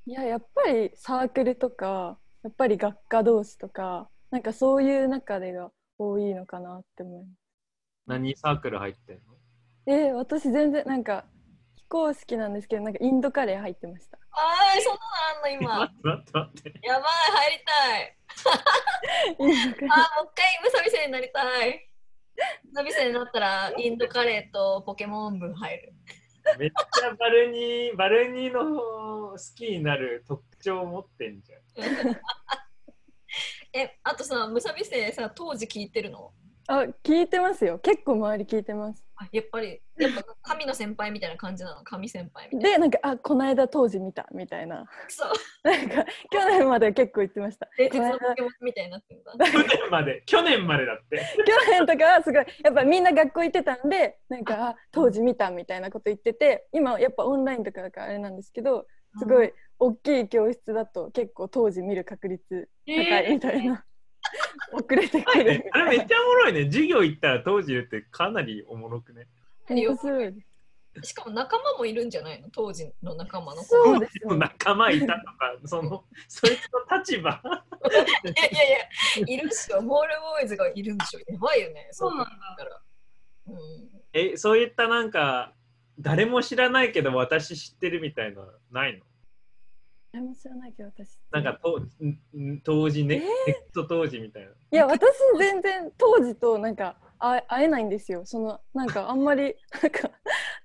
[0.07, 0.11] う。
[0.11, 7.39] いややっぱりサークルとかやっぱり学科同士とかなんかそういう中でが多いのかなって思います。
[8.07, 9.35] 何サークル入ってんの？
[9.87, 11.25] えー私全然なんか
[11.95, 14.19] 非公式なんですけどなんかインドカレー入ってました。
[14.33, 15.79] あーそんなのあんの今。
[15.79, 16.87] 待って待って待って。
[16.87, 18.17] やばい入りたい。
[19.39, 19.85] あーもう一回
[20.65, 21.89] ムサビ生になりたい。
[22.65, 25.93] ムサビ生になったらインドカレーとポケモン部入る。
[26.59, 31.61] めっちゃバルニーバルニーの好きになる特徴を持ってんじゃん。
[33.73, 36.33] えあとさムサビ生さ当時聞いてるの？
[36.67, 37.79] あ聞いてますよ。
[37.79, 39.05] 結構周り聞いてます。
[39.17, 41.85] あやっぱりやっぱ神の先輩みたいな感じなの？
[41.85, 42.77] 神先輩みたいな。
[42.77, 44.87] でなんかあこの間当時見たみたいな。
[45.09, 45.33] そう。
[45.69, 47.69] なんか去年まで結構言ってました。
[47.77, 49.33] 伝説このポケモンみたいになってるんだ。
[49.47, 50.23] 去年まで。
[50.27, 51.19] 去年までだって。
[51.47, 54.77] 去年とかはすごいやっぱみんな学校行ってたんでなんかあ。
[54.91, 58.87] 当時見たみたいなこと言ってて今やっぱオンラインとかだからあれなんですけど
[59.19, 63.85] すごい大きい教室だと結構当時見る確率高いみたいな、
[64.73, 65.45] 遅れてくる。
[65.65, 66.65] みあれめっちゃおもろいね。
[66.67, 69.27] 授業行ったら当時言ってかなりおもろくね。
[69.69, 70.35] 面白い？
[71.03, 72.49] しかも仲間もいるんじゃないの？
[72.51, 73.67] 当時の仲間の子。
[73.69, 74.15] そうです。
[74.27, 77.41] ね仲間いたとかその そいつの立場。
[77.43, 78.71] いやいやい
[79.21, 79.83] やいるっしょ。
[79.83, 81.21] モールボーイズがいるんでしょ。
[81.33, 82.83] やばいよねそうなんだ考えたら。
[83.49, 83.91] うん。
[84.13, 85.53] えそういったなんか
[85.99, 89.05] 誰も知らないけど私知ってるみたいなのないの？
[90.15, 91.19] 誰も知らないけど私。
[91.33, 91.81] なんかと
[92.63, 94.49] 当時ね、ネット当時みたいな。
[94.49, 98.25] いや私全然当時となんかあ会えないんですよ。
[98.25, 100.09] そのなんかあんまり なんか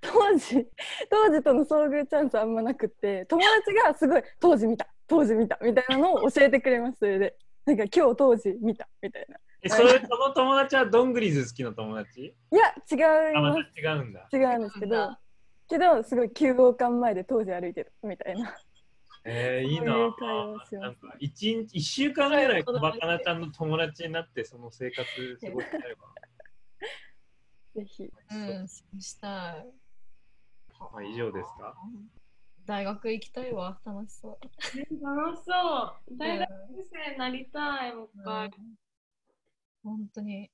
[0.00, 0.68] 当時
[1.10, 6.98] 当時との遭遇チャンスあんまなくって友達がすごい当時見た当時見たみたいなのを教えてくれます。
[7.00, 7.36] それで。
[7.66, 9.36] なんか今日当時見たみたいな。
[9.62, 12.20] え、それその友達はどんぐりず好きの友達？
[12.52, 14.28] いや違いあ、ままた違うんだ。
[14.30, 15.16] す違うんですけど
[15.68, 18.56] けどすごい9号館前で当時歩いてるみたいな
[19.24, 25.04] えー、いいななんか一日一週間ぐらい小バカなちゃんの友達になってその生活
[25.40, 26.14] 過ごしたいわ。
[27.74, 28.02] ぜひ
[28.32, 29.72] うん、そうしたい。
[30.78, 31.76] まあ以上ですか？
[32.64, 34.46] 大学行きたいわ、楽しそう。
[35.04, 36.16] 楽しそう。
[36.16, 36.48] 大学
[36.90, 38.50] 生になりたい、もう一回。
[39.82, 40.50] 本当に。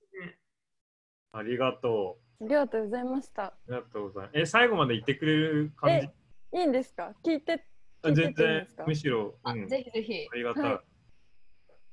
[1.33, 3.47] ありがとありがとうございましたう。
[3.47, 4.39] ありがとうございます。
[4.39, 6.09] え、最後まで言ってくれる感じ？
[6.59, 7.15] いいんですか？
[7.23, 7.65] 聞いてあ聞いて
[8.13, 10.37] 全然むしろ、あ、うん、ぜひぜひあ。
[10.37, 10.63] りがたい。
[10.65, 10.81] はい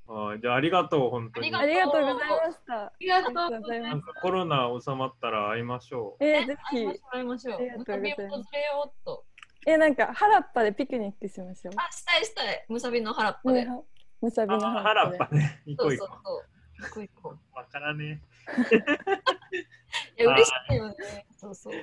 [0.06, 1.54] あじゃあありがとう、本当に。
[1.56, 8.15] あありがとうございましたありがとうございなますコロナ収まったら会いましょえー、ぜひ会いましょう、訪れよ
[8.86, 9.23] うっと。
[9.65, 12.65] えなんか原っぱでピクニックしましょうあ、したいしたい。
[12.67, 13.63] むさびの原っぱで。
[13.65, 13.71] ね
[14.21, 14.47] むさう。
[14.47, 15.62] びのあ原っぱね。
[15.65, 16.43] 行こそうう行こそうそう。
[16.84, 17.34] 行こう行こう。
[17.34, 17.58] う。
[17.58, 18.21] わからね
[20.19, 20.95] いや、嬉しいよね。
[21.38, 21.73] そうそう。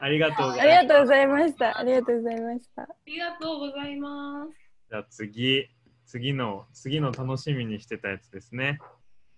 [0.00, 0.04] え。
[0.04, 0.86] ありがとうござありいます。
[0.86, 4.52] がとうございましたありがとうございましたありがとうございます。
[4.90, 5.68] じゃあ次、
[6.06, 8.78] 次の、次の楽しみにしてたやつですね。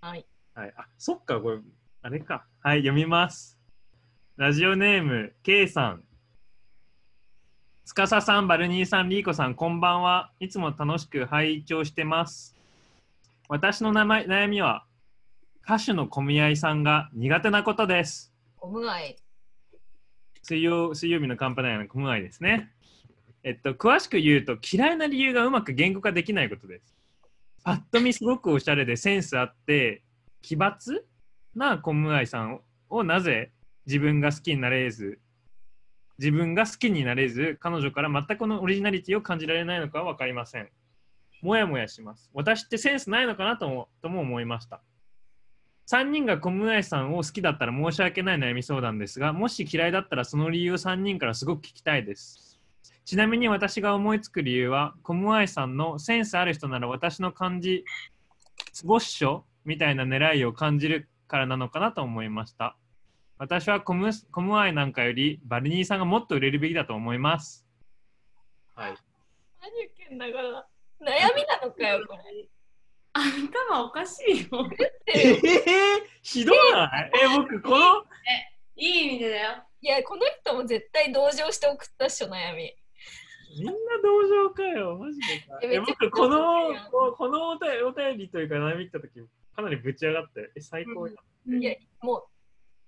[0.01, 0.27] はい。
[0.55, 0.75] はい。
[0.77, 1.59] あ、そっか、これ、
[2.03, 2.47] あれか。
[2.61, 3.59] はい、読みます。
[4.37, 6.05] ラジオネーム、K さん。
[7.85, 10.33] つかささん、バルニーさん、リーコさん、こんばんは。
[10.41, 12.57] いつも楽しく拝聴してます。
[13.49, 14.87] 私の名前悩みは、
[15.65, 18.33] 歌手の小宮井さんが苦手なことです。
[18.61, 19.17] オムアイ。
[20.43, 22.71] 水曜水曜日のカンパネラの小宮井ですね。
[23.45, 26.95] えっと、詳しく言うと、嫌いな理由がうまく言語化できないことです。
[27.65, 30.03] パッと見すごくおしゃれでセンスあって、
[30.43, 31.03] 奇抜
[31.55, 33.53] なコムアイさんをなぜ
[33.87, 35.21] 自分が好きになれず、
[36.19, 40.69] 自分が好きになれず、彼女から全くのオリジナリティを感じられないのかは分かりません。
[41.41, 42.31] もやもやします。
[42.33, 44.81] 私ってセンスないのかなともとも思いました。
[45.89, 52.61] 3人がコムアイさんを好きだったら申し訳ない悩み相談ですが、もし嫌いだったらその理由を3人からすごく聞きたいです。
[53.05, 57.85] ちなみに私が思いつく理由は、コムアイさんのセンスある人なら私の感じ、
[58.73, 62.77] ツボッショみたいな狙いを感じるからなのかなと思いました。
[63.39, 67.67] 私はコムコムアイなんかよりバルニーさんがもっと売れるべきだと思います。
[68.75, 68.95] はい。
[69.61, 70.67] 何言ってんだから。
[71.01, 72.49] 悩みなのかよ、これ。
[73.13, 74.71] 頭おかしいよ。
[75.07, 75.43] えー、
[76.23, 78.05] ひどないえ、僕、この、
[78.77, 79.63] いい意味でだよ。
[79.81, 82.75] いや、この人も絶対同情して送ったっしょ、悩み。
[83.59, 83.73] みんな
[84.03, 85.59] 同情かよ、マジでか。
[85.63, 89.21] え、僕、このここのお便りお便りというか、悩み来たとき、
[89.55, 91.15] かなりぶち上がって、え、最高や。
[91.47, 92.25] いや、もう、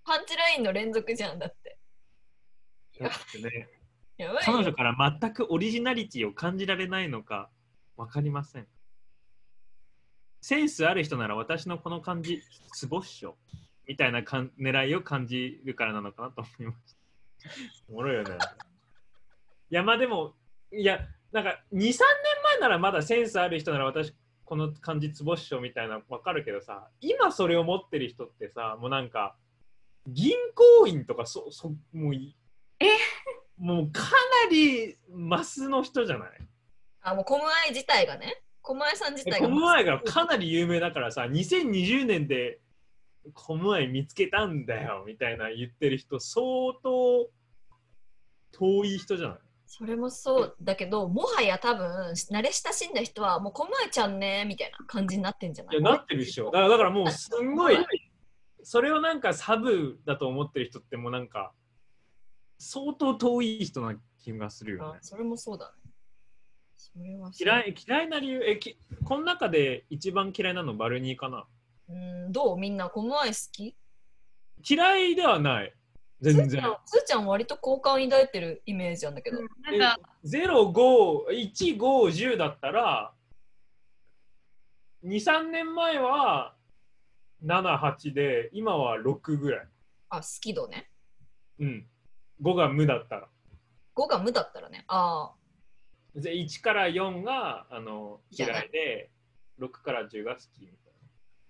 [0.04, 1.78] パンチラインの連続じゃんだって。
[3.00, 3.68] だってね、
[4.16, 4.74] やばい彼女よ。
[4.74, 7.50] から全くオリジナリティを感じられないのか、
[7.96, 8.66] わかりません。
[10.46, 12.42] センスある人なら私のこの感じ、
[12.74, 13.38] ツボっしょ
[13.88, 17.50] みたいなかん狙いを感じるからなのかなと思いました。
[17.88, 18.36] おもろいよね。
[19.70, 20.34] いや、まあでも、
[20.70, 21.00] いや、
[21.32, 24.12] なんか2、3年前ならまだセンスある人なら私、
[24.44, 29.36] この感じツボっしょみたいなわかるけどさ、今それを持ってる人ってさ、もうなんか、
[30.06, 30.36] 銀
[30.80, 32.36] 行員とかそ、そもうい
[32.80, 32.84] え？
[33.56, 36.28] もうかなりマスの人じゃない？
[37.00, 38.42] あ、もうコムアイ自体がね。
[38.64, 39.48] コムアイさん自体が。
[39.84, 42.60] がかなり有名だからさ、2020年で
[43.34, 46.44] コムアイ見つけたんだよみたいな言ってる人、相
[46.82, 47.30] 当
[48.52, 49.38] 遠い人じゃない？
[49.66, 55.78] それもそうだけど、もはや多分、慣れ親しんだ人は、もうコムアイちゃんねみたいな感じになってんじゃない？
[55.78, 56.46] いや、なってるでしょ。
[56.46, 57.76] だからだからもうすんごい、
[58.62, 61.52] それをなんかサブだと思ってる人ってもうなんか、
[62.58, 64.98] 相当遠い人な気がするよね。
[65.00, 65.83] あそれもそうだね。
[66.92, 71.46] それはそう嫌い嫌いな理由、え、きこの中で一番嫌いなのバルニーかな？
[71.88, 71.92] う
[72.28, 72.58] ん、どう？
[72.58, 73.74] みんなコムアイ好き？
[74.68, 75.74] 嫌いではない。
[76.22, 76.60] つ全然。
[76.60, 79.38] ーちゃん、つーちゃん割と好感抱いてるイメージなんだけど。
[79.40, 81.78] なんか、0、5、1、5、
[82.34, 83.12] 10だったら、
[85.04, 86.54] 2、3年前は
[87.44, 89.68] 7、8で、今は6ぐらい。
[90.08, 90.88] あ、好き度ね。
[91.58, 91.86] うん。
[92.42, 93.28] 5が無だったら。
[93.96, 94.84] 5が無だったらね。
[94.88, 95.32] ああ、
[96.14, 99.10] で1から4があのじゃない嫌いで、
[99.60, 100.92] 6から10が好きみたい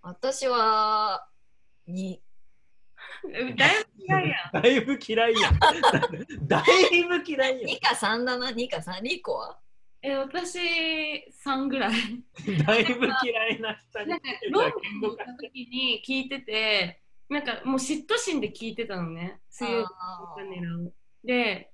[0.02, 1.28] 私は
[1.88, 2.18] 2。
[3.56, 4.52] だいぶ嫌いやん。
[4.62, 5.58] だいぶ嫌いやん。
[6.48, 9.02] だいぶ嫌いや2か3だな、2か3。
[9.02, 9.58] リコは？
[10.02, 11.92] え、私、3ぐらい。
[11.94, 12.24] ん。
[12.66, 17.00] だいぶ嫌いな人になんか、ロンドンに行った時に聞いてて、
[17.30, 19.40] なんかもう嫉妬心で聞いてたのね。
[19.48, 20.92] 水曜日のあカネラを。
[21.24, 21.72] で、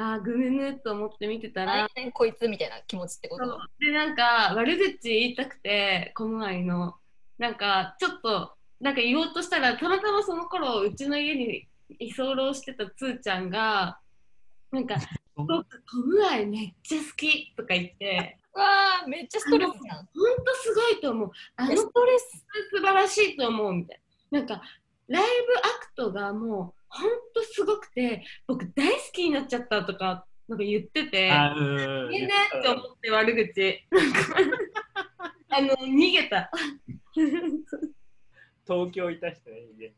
[0.00, 3.58] あーぐぬぬと思って見てたらこいつみたいな気持ちってこと？
[3.80, 6.94] で、なんか悪口言いたくて、この愛の、
[7.38, 11.66] なんかちょっと、なんか言おうとしたら、たまたまその頃、うちの家に
[11.98, 13.98] 居候してたつーちゃんが、
[14.70, 14.96] なんか、
[15.34, 19.96] 僕、トムアイめっちゃ好きとか言って、うわー、めっちゃストレスじゃん。
[19.96, 20.06] ほん
[20.44, 21.30] とすごいと思う。
[21.56, 22.46] あのストレス。
[22.70, 24.38] 素晴らしいと思うみたいな。
[24.40, 24.62] なんか
[25.08, 32.28] ライブアクトがもうほんとすごくて僕大好きになっちゃったとかなんか言ってていいね
[32.58, 33.86] って思って悪口。
[35.50, 36.50] あの逃げた。
[38.66, 39.94] 東京いた人ね、家に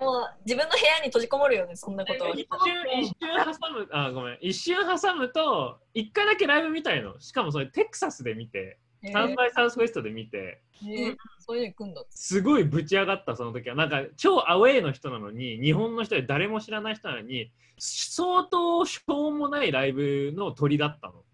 [0.00, 2.24] もう自分の部屋に閉じこもるよね、そんなこと。
[2.24, 2.30] は。
[2.30, 7.18] 一瞬、一瞬挟む、あ、ごめん、一瞬挟むと、一回だけライブ見たいの。
[7.20, 12.04] しかもそれテキサスで見て、えーサンバイサウスウェストで見て、えーそういうの行くんだ。
[12.10, 13.74] すごいぶち上がった、その時は。
[13.74, 21.24] なんか、超アウェーの人なのに、日本の人で誰も知らない人なのに、相当しょうもないライブの鳥だったの。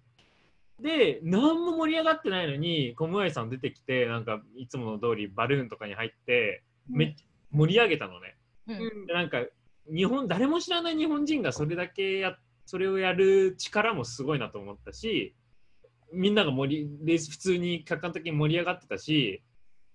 [0.80, 8.36] で、何も盛り上がってないのに、コムアイさん出てきて、なんか、いつもの通りバルーンとかに入って、めっちゃ盛り上げたのね。
[8.66, 9.44] うんなんか
[9.92, 15.34] 日本誰も知らない日本人がそれだけやそれをやる力もすごいなと思ったし
[16.14, 19.42] みんなが盛りで普通に客観的に盛り上がってたし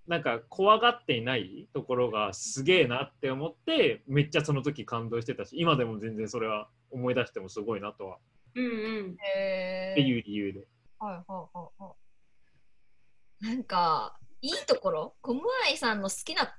[0.08, 8.18] なんか怖がっていないところがすげえなって思ってめっちゃその時感動してたし今でも全然それは思い出してもすごいなとは
[8.56, 10.68] うんうんえーっていう理由で。
[11.00, 11.94] はいはいはいは
[13.42, 13.46] い。
[13.46, 16.54] なんか、いいところ、コムアイさんの好きな、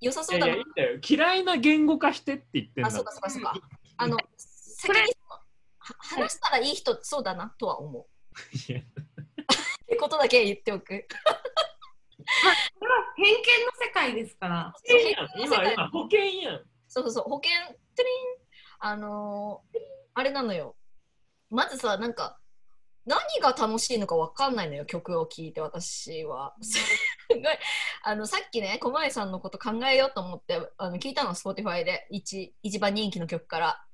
[0.00, 3.54] 良さいそうだなやいやいいんだよ嫌いな言語化してって言ってんだあ、そうかそうかそうか。
[3.96, 5.42] あの、先には
[5.98, 8.06] 話したらいい人、そうだなとは思う。
[8.68, 8.80] いや。
[8.80, 8.82] っ
[9.86, 10.86] てことだけ言っておく。
[12.78, 14.72] これは偏見の世界ですから。
[14.72, 15.28] 保険やん。
[15.36, 16.60] 今今保険やん。
[16.88, 17.50] そうそうそう、保険、
[17.96, 18.14] トゥリン、
[18.80, 19.78] あのー
[20.16, 20.76] あれなのよ。
[21.50, 22.38] まずさ、なんか、
[23.04, 26.54] 何が楽しいのか分かんないのよ、曲を聴いて、私は。
[26.62, 26.78] す
[27.28, 27.40] ごい、
[28.04, 33.84] あの、さっきね、小前さんのこと考えようと思って、あの聞いたの、Spotify で、一一番人気の曲から。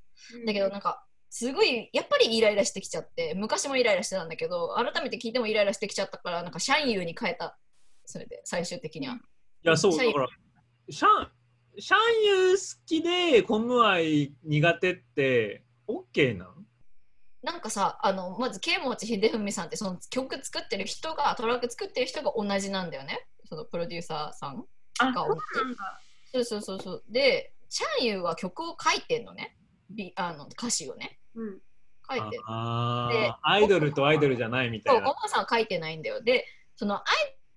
[0.47, 7.57] だけど、なんか、すごい、やっぱりイライラしてきちゃって、昔もイライラしてたんだけど、改めて聞いてもイライラしてきちゃったから、なんか、シャンユーに変えた。
[8.05, 9.14] それで、最終的には。
[9.14, 9.18] い
[9.62, 10.26] や、そう、だから、
[10.91, 11.31] シャン、
[11.78, 16.66] シャンユー好きでコムアイ苦手って、OK なん
[17.43, 23.26] なんかさ、あの、まず、ケイモチ秀文さんって、その曲作ってる人が、トラック作ってる人が同じなんだよね？
[23.49, 24.64] そのプロデューサーさん
[24.99, 26.01] あがそうなんだ
[26.33, 27.05] そうそうそうそう。
[27.09, 29.57] で、シャンユーは曲を書いてんのね。
[29.89, 31.20] ビあの歌詞をね。
[31.35, 31.59] うん
[32.11, 32.43] 書いてる。
[32.47, 35.09] あであ、アイドルとアイドルじゃないみたそう、いな。
[35.09, 36.20] ゴマさんは書いてないんだよ。
[36.20, 36.45] で、
[36.76, 37.05] そのアイ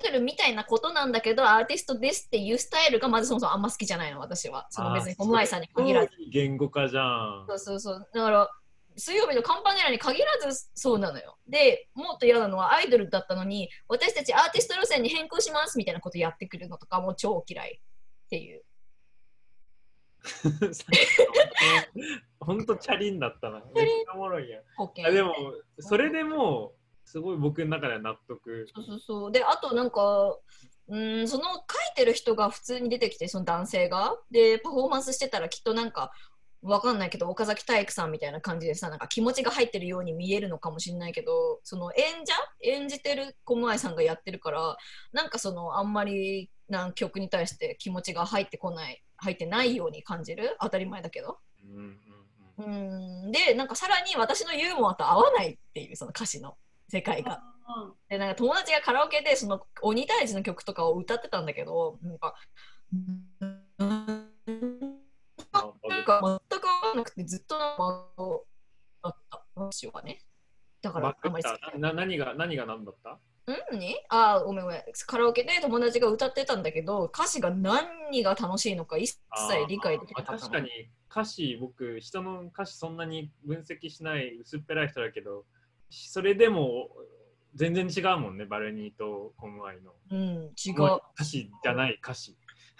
[0.03, 4.67] ドルみたいなことなんだけど、アーティストですっていうスタイルがまずそもそもあんま好きじゃないの、私は。
[4.69, 6.11] その別にコムアイさんに限らず。
[6.11, 6.29] ず。
[6.29, 7.45] 言語化じゃん。
[7.47, 8.09] そうそうそう。
[8.13, 8.49] だから、
[8.95, 11.37] 水曜日のカンパネラに限らずそうなのよ。
[11.47, 17.81] で、もっと嫌なのはアイドルだったのに、私たちアーティスト路線に変更しますみたいなことやってくるのとかも超嫌い
[18.25, 18.63] っていう。
[22.39, 23.61] 本当チャリンだったな。
[23.73, 24.63] めっちゃおもろいやん。
[25.05, 25.33] あでも、
[25.79, 28.67] それでもう、すごい僕の中では納得。
[28.73, 29.31] そうそうそう。
[29.31, 30.37] で、あとなんか、
[30.87, 31.63] うん、その書い
[31.95, 34.17] てる人が普通に出てきて、その男性が。
[34.31, 36.11] で、パフォーマンスしてたらきっとなんか、
[36.63, 42.33] わかんないけど、岡崎体育さんみたいな感じでさ、なんか気持ちが入ってるように見えるのかもしれないけど、その演者？
[42.61, 44.77] 演じてるコムアイさんがやってるから、
[45.11, 50.55] なんかそのあんまりな曲に対して気持ちが入ってこない、入ってないように感じる？
[50.61, 51.39] 当たり前だけど。
[51.63, 51.99] うんうん
[52.57, 53.25] うん。
[53.25, 53.31] うん。
[53.31, 56.57] で、なんかさらに私のユーモアと合わないっていう、その歌詞の。
[56.89, 57.41] 世界が。
[58.07, 62.35] でなんか友達がカラオケでその鬼退治の曲とかを歌ってたんだけどなんか
[65.89, 67.77] なんか全く分かんなくてずっとだ
[69.09, 69.43] った。
[69.55, 70.19] 私はね。
[70.83, 73.17] だからあんまり好きな何が何が何だった？
[73.47, 73.79] うん？
[73.79, 74.83] にあーごめんごめん。
[75.05, 79.19] カラオケで友達が歌ってたんだけど歌詞が何が楽しいのか一切
[79.67, 80.51] 理解できなかあったの。
[80.51, 80.69] 確かに。
[81.09, 85.45] 歌詞僕人の歌詞そんなに分析しない薄っぺらい人だけど
[85.91, 86.89] それでも
[87.53, 89.91] 全然違うもんねバルニーとコムアイの。
[90.09, 92.35] うん違う、歌詞じゃない歌詞。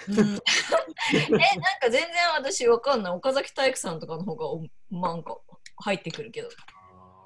[0.09, 0.15] うん。
[0.17, 2.01] えなんか全然
[2.35, 3.13] 私わかんない。
[3.13, 5.37] 岡崎体育さんとかの方がおなんか
[5.77, 6.49] 入ってくるけど。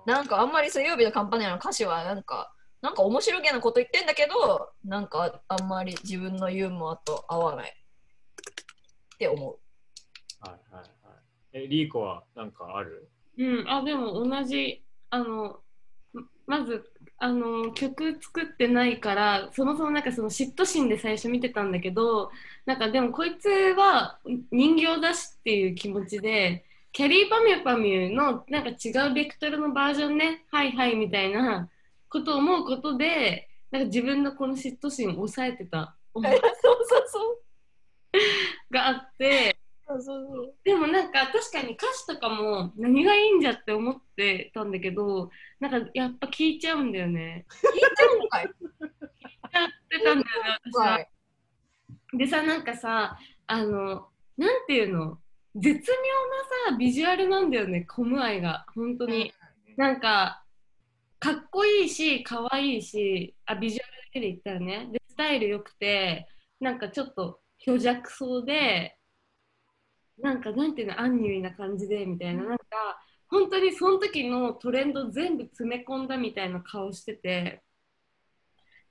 [0.06, 9.58] なんかあんまり水曜日のカンパネラの歌詞はなんか、なんか面白げなこと言ってんだけど、なんかあんまり自分のユーモアと合わないって思う。
[10.40, 10.86] はいはい。
[11.54, 13.10] え、リーコはなんかある？
[13.38, 15.60] うん、あでも同じあの
[16.46, 16.84] ままず
[17.20, 22.32] あの曲作ってないからそもそもなんかその嫉妬心で最初見てたんだけど
[22.66, 24.20] なんかでもこいつは
[24.52, 31.70] 人形だしっていう気持ちでキャリーパミュパミュのなんか違うベクトルのバージョンねはいはいみたいな
[32.10, 37.40] ことを思うことでなんか自分のこの嫉妬心を抑えてた そうそうそう。
[38.72, 39.58] があって。
[39.88, 40.54] そうそうそう。
[40.64, 45.30] でもなんか確かに歌詞とかも何がいいんじゃって思ってたんだけど
[45.60, 47.46] なんかやっぱ聞いちゃうんだよね。
[47.50, 48.50] 聞いてるのかい
[49.54, 51.00] やってたんだよね私はは。
[51.00, 51.08] い。
[52.14, 55.20] でさなんかさあのなんていうの？
[55.56, 59.34] 絶妙なさビジュアルなんだよねコムアイが本当に。
[59.78, 60.44] なんか
[61.20, 64.90] かっこいいし可愛いしあビジュアルだけで言ったらね。
[64.92, 66.28] でスタイル良くて
[66.60, 68.98] なんかちょっと虚弱そうで
[70.20, 72.44] なんかなんていうのアンニュイな感じでみたいな。
[72.44, 72.66] なんか
[73.30, 77.64] 本当にその時のトレンド全部詰め込んだみたいな顔してて。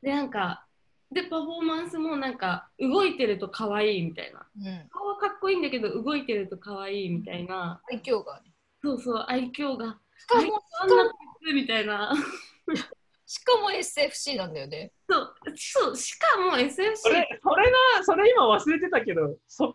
[0.03, 0.66] でなんか
[1.11, 4.47] でパフォーマンスもなんか動いてると可愛いみたいな。
[4.57, 4.89] うん。
[4.91, 7.81] 顔はかっこいいんだけど動いてると可愛いみたいな。
[7.91, 8.53] 愛嬌がね。
[8.83, 9.99] そうそう愛嬌が
[11.55, 12.14] みたいな。
[13.26, 14.93] しかも SFC なんだよね。
[15.09, 19.74] そう、そう、しかも SFC それ、それな、それ今忘れてたけど、そこ、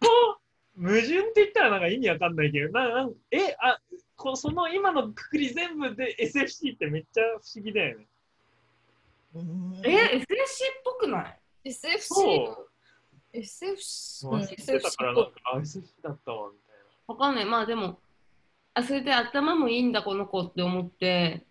[0.77, 3.77] 矛盾って言ったらなんか意味わかんないけど、なえ、あ
[4.15, 8.07] こその今のくくり全部で SFC ってめっちゃ不思議だよね。
[9.83, 10.25] え、SFC っ
[10.85, 12.67] ぽくない？SFC そ
[13.33, 17.45] SFC 忘れてたから、なんか、あ、SFC だったわ、みたいわかんない。
[17.45, 17.99] まあでも、
[18.73, 21.45] あ、それで頭もいいんだ、この子って思って。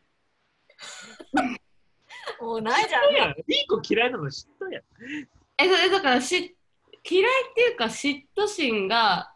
[2.41, 3.11] もうないじゃな。
[3.11, 3.17] んい。
[3.17, 4.83] や、いい子嫌いなの知ったやん。
[5.59, 6.57] え、それだからし、
[7.09, 9.35] 嫌いっていうか嫉妬心が、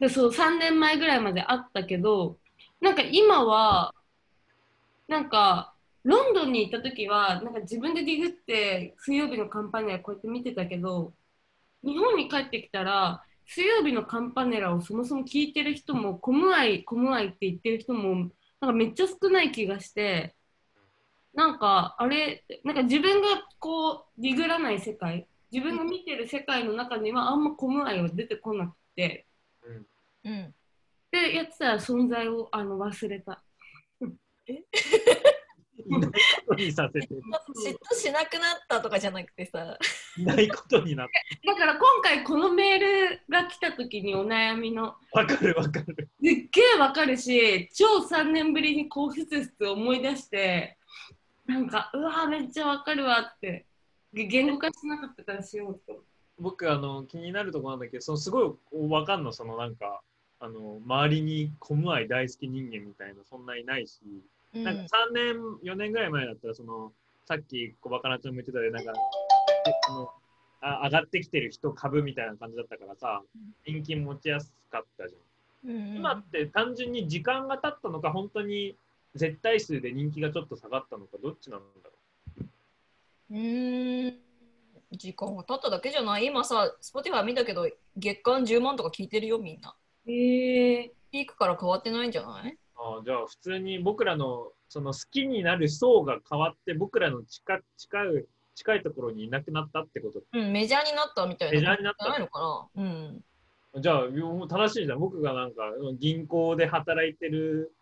[0.00, 2.38] でそう3年前ぐらいまであったけど、
[2.80, 3.94] なんか今は、
[5.08, 11.12] なんか、ロンドンに行った時は、なんか自分でディグって水曜日のカンパネラこうやって見てたけど、
[11.82, 18.30] 日本に帰ってきたら、水曜日のカンパネラをそもそも聞いてる人も、コムアイ、コムアイって言ってる人も、
[18.60, 20.34] なんかめっちゃ少ない気がして、
[21.38, 23.28] なんかあれ、なんか自分が
[23.60, 29.24] こう、ディグらない世界、自分が見てる世界の中にはあんまコムアイは出てこなくて、
[30.24, 30.54] うん。
[31.12, 33.44] で、やってたら存在をあの忘れた。
[34.48, 34.52] い
[35.92, 36.10] ない
[36.44, 39.78] ことにさせて、 嫉妬しなくなったとかじゃなくてさ、
[40.18, 41.08] いないことになっ
[41.46, 45.20] だから今回このメールが来た時にお悩みのた。
[45.20, 45.86] わかるわかる。
[45.96, 50.77] すっげえわかるし超3年ぶりにこうふつふつ思い出して
[51.48, 53.64] なんかうわーめっちゃわかるわって。
[54.12, 56.04] げ言語化しなかったからしようと。
[56.38, 59.32] 僕あの気になるところなんだけどそのすごいわかんの。
[59.32, 60.02] そのなんか
[60.40, 64.00] あの周りにコムアイ大好き人間みたいなそんないないし、
[64.54, 64.64] うん。
[64.64, 66.92] なんか3年4年ぐらい前だったらその
[67.26, 68.92] さっき小バカなちゃんも言ってたようになんか
[69.66, 70.10] えあの
[70.60, 73.22] あ上がってきてる人株みたいな感じだったからさ
[73.66, 75.70] 人気持ちやすかったじゃん。
[75.70, 75.96] うん。
[75.96, 78.76] 今って単純に時間が経ったのか本当に
[79.14, 82.46] 絶対数で人気がちょっと下がったのかどっちなんだろ
[83.30, 83.34] う。
[83.34, 84.14] ーん。
[84.92, 86.24] 時間が経っただけじゃない。
[86.26, 89.74] 今さ Spotify 見たけど月間10万とか聞いてるよみんな
[90.06, 92.52] へえピークから変わってないんじゃない？
[92.52, 100.22] うああじゃあ普通に僕らのその好きになる層が変わって僕らの近近い近いところにいなくなったってこと？
[100.32, 102.04] うんメジャーになったみたいなメジャーになった？
[102.06, 102.82] じゃないのかな？
[102.82, 103.24] うん。
[103.82, 104.98] じゃあもう正しいじゃん。
[105.00, 105.64] 僕がなんか
[106.00, 107.72] 銀行で働いてる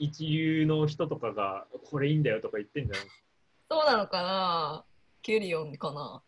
[0.00, 3.06] 一流の人とかがこれいいんだよとか言ってんじゃない
[3.68, 4.84] そうなのかな？
[5.22, 6.22] キュリオンかな？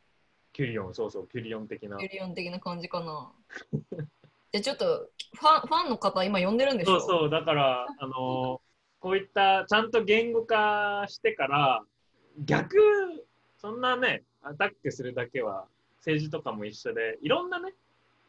[0.53, 1.97] キュリオンそうそうキュリオン的な。
[1.97, 3.33] キュリオン的な感じかな？
[4.53, 7.01] じゃあちょっとファンファンの方今呼んでるんでしょ？
[7.01, 8.61] そうそうだからあの
[9.01, 11.83] こういったちゃんと言語化してから
[12.45, 12.77] 逆
[13.57, 15.66] そんなねアタックするだけは
[16.01, 17.73] 政治とかも一緒でいろんなね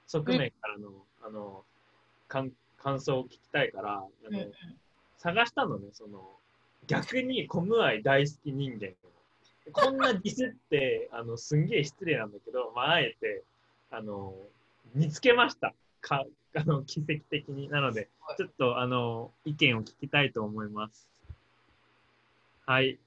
[0.07, 0.89] 側面からの,、
[1.21, 1.65] あの
[2.29, 4.51] 感感想を聞きたいからあの、うんうん
[5.23, 6.19] 探したのねその
[6.85, 8.89] 逆にコムアイ大好き人間
[9.71, 13.43] こんなディスって あのすんげえ失礼なんだけど、まあ、あえて
[13.89, 14.35] あの
[14.93, 15.73] 見つけました。
[16.01, 17.69] か あの奇跡的に。
[17.69, 18.37] なのではい。
[18.37, 21.07] ちょっとあの意見を聞きたいと思います。
[22.65, 22.99] はい。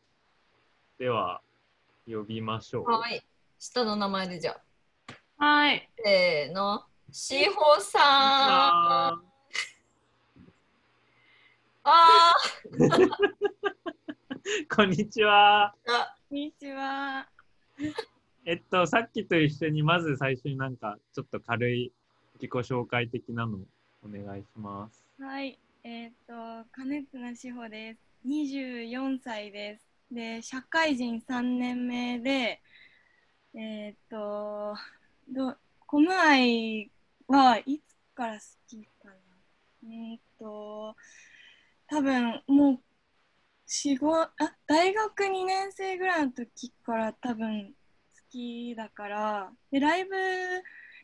[0.98, 1.42] では
[2.06, 2.90] 呼びましょう。
[2.90, 3.22] はい。
[3.58, 4.58] 下の名前でじゃ
[5.36, 5.90] はい。
[5.98, 6.86] あせーの。
[7.12, 9.25] しほさん
[11.88, 12.34] あ
[14.74, 17.28] こんにちはーあこんにちは。
[18.44, 21.92] えっとさっきと一緒にまず最初になんかちょっと軽い
[22.34, 23.60] 自己紹介的なの
[24.04, 25.06] お願いします。
[25.20, 26.34] はい、えっ、と、
[26.72, 28.00] 金綱志保です。
[28.26, 29.86] 24歳です。
[30.10, 32.60] で、社会人3年目で、
[33.54, 34.74] えっ、と、
[35.28, 35.56] ど、
[35.86, 36.90] コムアイ
[37.28, 37.82] はいつ
[38.12, 39.14] から好きかな
[39.88, 40.96] えっ、と、
[41.88, 42.80] 多分もう、
[43.66, 44.32] 四五あ、
[44.66, 47.74] 大学2年生ぐらいの時から多分好
[48.30, 50.10] きだから、で、ライブ、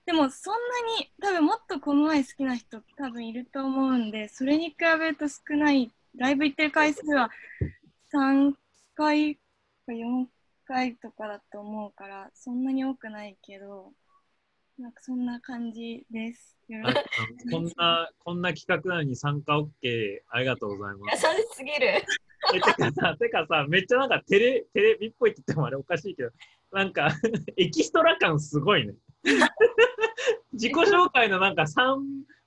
[0.06, 0.58] でもそんな
[0.98, 7.30] に多分もっとこの前好きな人多分いると思うんでそれに比べると少ないライブ行ってる回数は
[8.12, 8.52] 3
[8.96, 9.36] 回
[9.86, 10.26] か4
[10.64, 13.92] 回とかだと思うからそんなに多くないけど。
[14.82, 16.56] なんかそんな感じです。
[17.50, 19.68] こんな、こんな企画なのに参加 OK、
[20.30, 21.22] ありがとうございま優す。
[21.22, 21.26] し
[21.56, 21.86] すぎる。
[21.86, 22.02] え、
[22.54, 26.30] てかさ、てかさ、めっちゃなんかテレテレビっぽいって言ってもあれおかしいけど、
[26.72, 27.10] なんか
[27.56, 28.94] エキストラ感すごいね。
[30.52, 31.96] 自己紹介のなんか3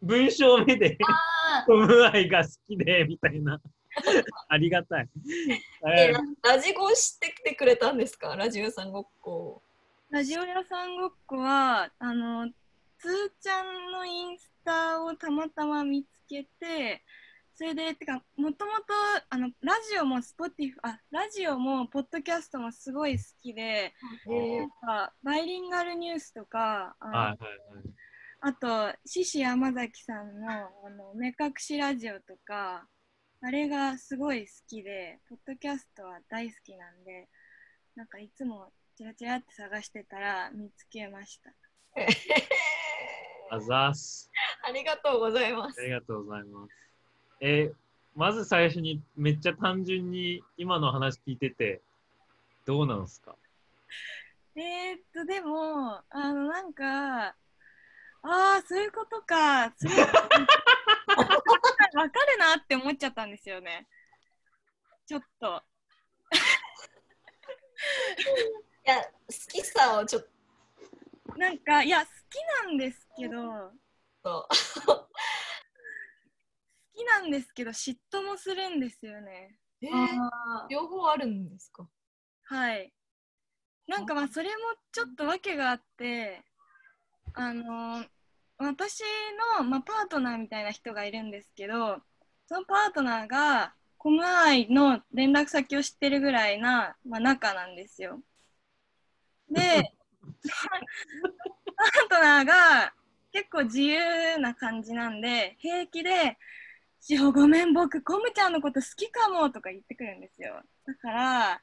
[0.02, 3.62] 文章目で、あコムアイが好きで、みたいな。
[4.50, 5.06] ありがたい。
[5.06, 6.14] ーええ
[6.44, 8.36] ラジゴしてきてくれたんですか？
[8.36, 9.62] ラジオさんごっこ。
[10.10, 12.48] ラジオ屋さんごっこはあの
[13.00, 17.04] つーちゃんのインスタをたまたま見つけて
[17.56, 18.84] それでてかもともと
[19.30, 23.94] あのラジオもスポティフあラジオもポッドキャストもすごい好きで
[24.30, 24.70] えなん
[25.08, 27.38] かバイリンガルニュースとかあのはいはいはい。
[28.42, 32.86] あと獅子山崎さんのあの目隠しラジオとか
[33.42, 37.28] あれがすごい好きでポッドキャストは大好きなんで
[37.96, 41.50] なんかいつもチラチラって探してたら見つけました。
[42.00, 42.06] ー
[43.52, 44.32] あざーす。
[44.68, 45.84] ありがとうございますあ。
[45.84, 46.72] りがとうございます。
[47.42, 47.72] え
[48.16, 51.82] まず最初にめっちゃ単純に今の話聞いてて、
[52.66, 53.36] どうなんですか？
[54.56, 57.36] えー、っとでもあのなんかあ
[58.24, 60.28] あそういうことかそれわかる
[62.40, 63.86] なって思っちゃったんですよね
[65.06, 65.62] ちょっと
[68.18, 68.22] い
[68.86, 69.10] や、好
[69.52, 70.28] きさをちょっ
[71.38, 73.72] なんかいや好きなんですけど。
[74.24, 74.48] と。
[74.86, 75.08] 好
[76.94, 79.58] きなんですけど嫉妬もするんですよね。
[79.82, 81.88] えーあ両方あるんですか？
[82.44, 82.94] はい。
[83.88, 84.54] なんかまあそれも
[84.92, 86.44] ちょっと訳があって
[87.34, 88.04] あの
[88.58, 89.04] 私
[89.60, 91.98] の、まあ、パートナーみたいな人がいるんですけど
[92.48, 98.22] そのパートナーがコムアイの連絡先を知ってるぐらいな、まあ、仲なんですよ
[99.50, 99.92] で
[100.44, 102.94] パートナーが
[103.32, 106.38] 結構自由な感じなんで平気で
[107.02, 111.62] 「しおごめん僕コムちゃんのこと好きかも」とか言ってくるんですよだから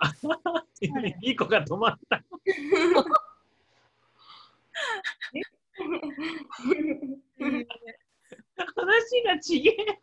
[1.22, 2.22] いい子が止まった。
[8.56, 9.76] 話がちげえ。
[9.76, 10.02] めっちあゃ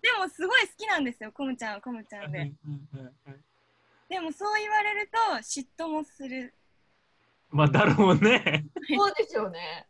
[0.00, 2.52] でもすごい好きなんですよコムちゃんはコムちゃんで
[4.08, 6.54] でもそう言われると嫉妬もする
[7.50, 8.66] まあだろうね。
[8.96, 9.86] そうでしょうね。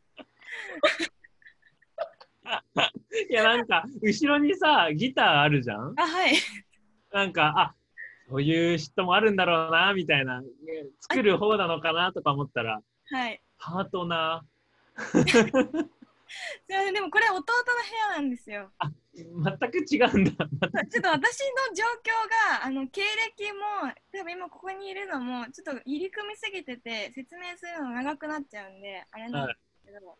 [3.29, 5.95] いやなんか後ろにさギターあるじゃん？
[5.99, 6.35] あはい
[7.13, 7.75] なんかあ
[8.29, 10.43] そういう嫉妬もあるんだろうなみたいな
[11.01, 14.45] 作る方なのかなとか思ったらはいパートナ
[14.99, 15.27] すいま
[16.69, 17.45] せんでもこれ弟の部
[18.15, 18.89] 屋なんですよー
[19.25, 20.33] 全く違うんだ。
[20.91, 21.41] ちょっと私
[21.71, 22.11] の状況
[22.59, 23.61] があの経歴も
[24.13, 30.19] 多分今ここにいるのもちょっと入り組みすぎてて説明するの長くなっちゃうんであれなんですけど、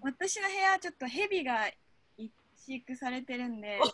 [0.00, 1.76] 私の部屋ちょっとヘビがい
[2.56, 3.92] 飼育されてるんでねつ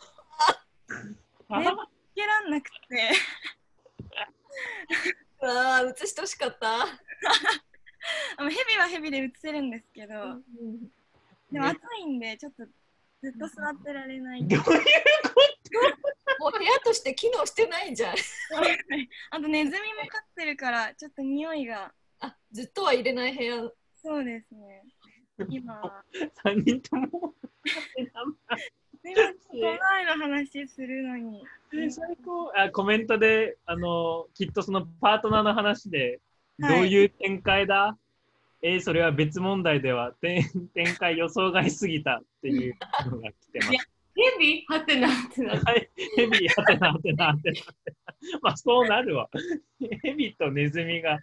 [2.14, 3.12] けらんなくて
[5.42, 6.82] うわあ、映してほしかった。
[8.38, 10.42] あのヘビはヘビで映せるんですけど、
[11.50, 12.66] でも暑いんでちょっと
[13.22, 14.46] ずっと座ってられない。
[14.46, 14.66] どういう
[16.38, 18.16] もう部屋として機能してないじゃん。
[19.30, 21.92] あとネズミも飼ってるからちょっと匂いが。
[22.20, 23.70] あ、ずっとは入れない部屋。
[23.94, 24.84] そうですね。
[25.48, 25.74] 今。
[25.74, 26.04] は
[26.42, 27.34] 三人とも。
[27.64, 31.44] すいませんこの前の話するのに。
[31.90, 32.52] 最高。
[32.54, 36.20] あコメントであのきっとそのパートナーの話で
[36.58, 37.98] どうはいいう展開だ、
[38.62, 40.42] えーそれは別問題では展
[40.74, 42.76] 展開予想外すぎたっていう
[43.10, 43.80] のが来てますいや。
[44.16, 44.64] ヘビ？
[44.66, 45.52] はてなってな。
[45.52, 47.60] はい、ヘビはてなはてなはてな。
[48.40, 49.28] まあそうなるわ。
[50.02, 51.20] ヘビとネズミが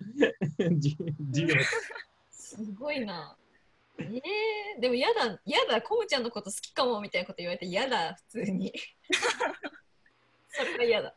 [0.78, 0.96] じ
[1.32, 1.56] 授業
[2.30, 3.36] すごいな。
[3.98, 8.74] えー、でもやだ、やだ、コムちゃんのこと好きかもみたいなこと言われてやだ、普通に。
[10.50, 11.16] それが嫌だ。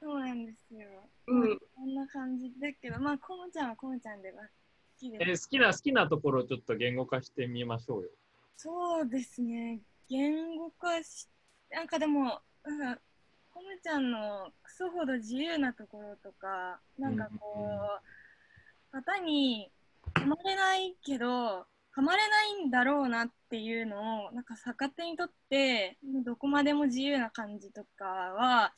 [0.00, 0.88] そうなんですよ
[1.26, 1.58] うん。
[1.58, 4.32] こんな感じだけどまあコムちゃんはコムちゃんで
[4.98, 5.48] きえです。
[5.48, 8.08] 好きな好きなところをちょっと言語化してみましょうよ。
[8.56, 9.80] そうですね。
[10.08, 11.28] 言語化し、
[11.70, 13.00] なんかでも、なんか、
[13.54, 17.78] コムちゃんのクソほど自由なところとか、なんかこ
[18.92, 19.70] う、型に
[20.14, 28.72] はまれないけど、はまれないんだろうなっていうのを、なんか逆手にとって、どこまでも自由な感じとかは、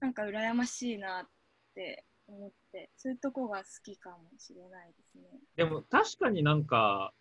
[0.00, 1.28] なんか羨ましいなっ
[1.74, 5.22] て思って、そういうとこが好きかもしれないですね。
[5.56, 7.12] でも確かになんか、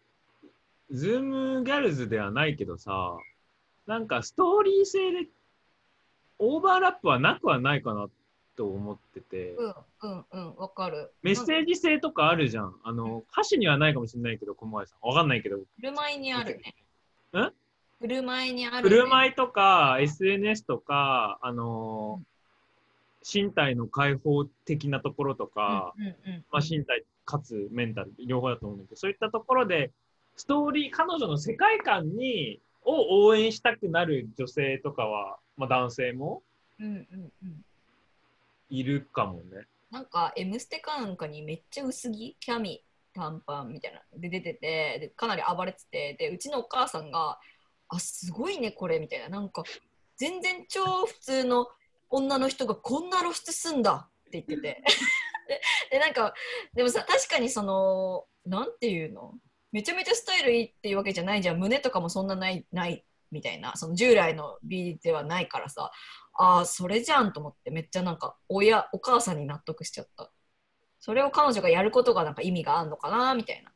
[0.91, 3.17] Zoomgals ではないけどさ、
[3.87, 5.27] なんかストーリー性で
[6.39, 8.07] オーバーラップはなくはないかな
[8.55, 11.11] と思ってて、うんうんうん、わかる。
[11.21, 12.75] メッセージ性とかあるじゃん。
[12.83, 15.07] あの、歌詞にはないかもしれないけど、コムアイさん。
[15.07, 15.57] わかんないけど。
[15.77, 16.75] 振る舞いにあるね。
[17.39, 17.53] ん
[18.01, 19.01] 振る舞いにある、振ね。
[19.01, 22.30] る舞いとか、SNS とか、あのー
[23.21, 29.91] 身体の開放的なところとか、うんうんうん、まあ、身体かつメンタル両方だと思うんだけどそういったところで
[30.35, 36.41] ストーリー彼女の世界観にを応援したくなる女性とかは、まあ、男性も
[36.79, 37.65] うんうんうん。
[38.69, 39.67] いるかもね。
[39.91, 47.39] なんか、M ステかなんかにめっちゃ薄着、キャミ、短パンみたいなで出ててで、かなり暴れてて、で、うちのお母さんが、
[47.89, 49.29] あ、すごいね、これ、みたいな。
[49.29, 49.63] なんか、
[50.17, 51.67] 全然超普通の
[52.11, 54.83] 女の人がこんな露出すんだって言ってて。
[55.47, 56.33] でで、なんか、
[56.73, 59.33] でもさ、確かにその、なんていうの？
[59.71, 61.57] めちゃめちゃスタイルいいっていうわけじゃないじゃん。
[61.57, 65.91] 胸とかもそんなない、ないみたいな、その従来の B ではないからさ、
[66.33, 70.31] ああ、それじゃんと思って、めっちゃなんか、親、お母さんに納得しちゃった。
[70.99, 73.71] それを彼女がやることがなんか意味があるのかな、みたいな、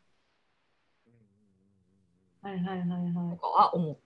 [2.42, 3.30] はいはいはいはい。
[3.32, 4.00] とかは思う。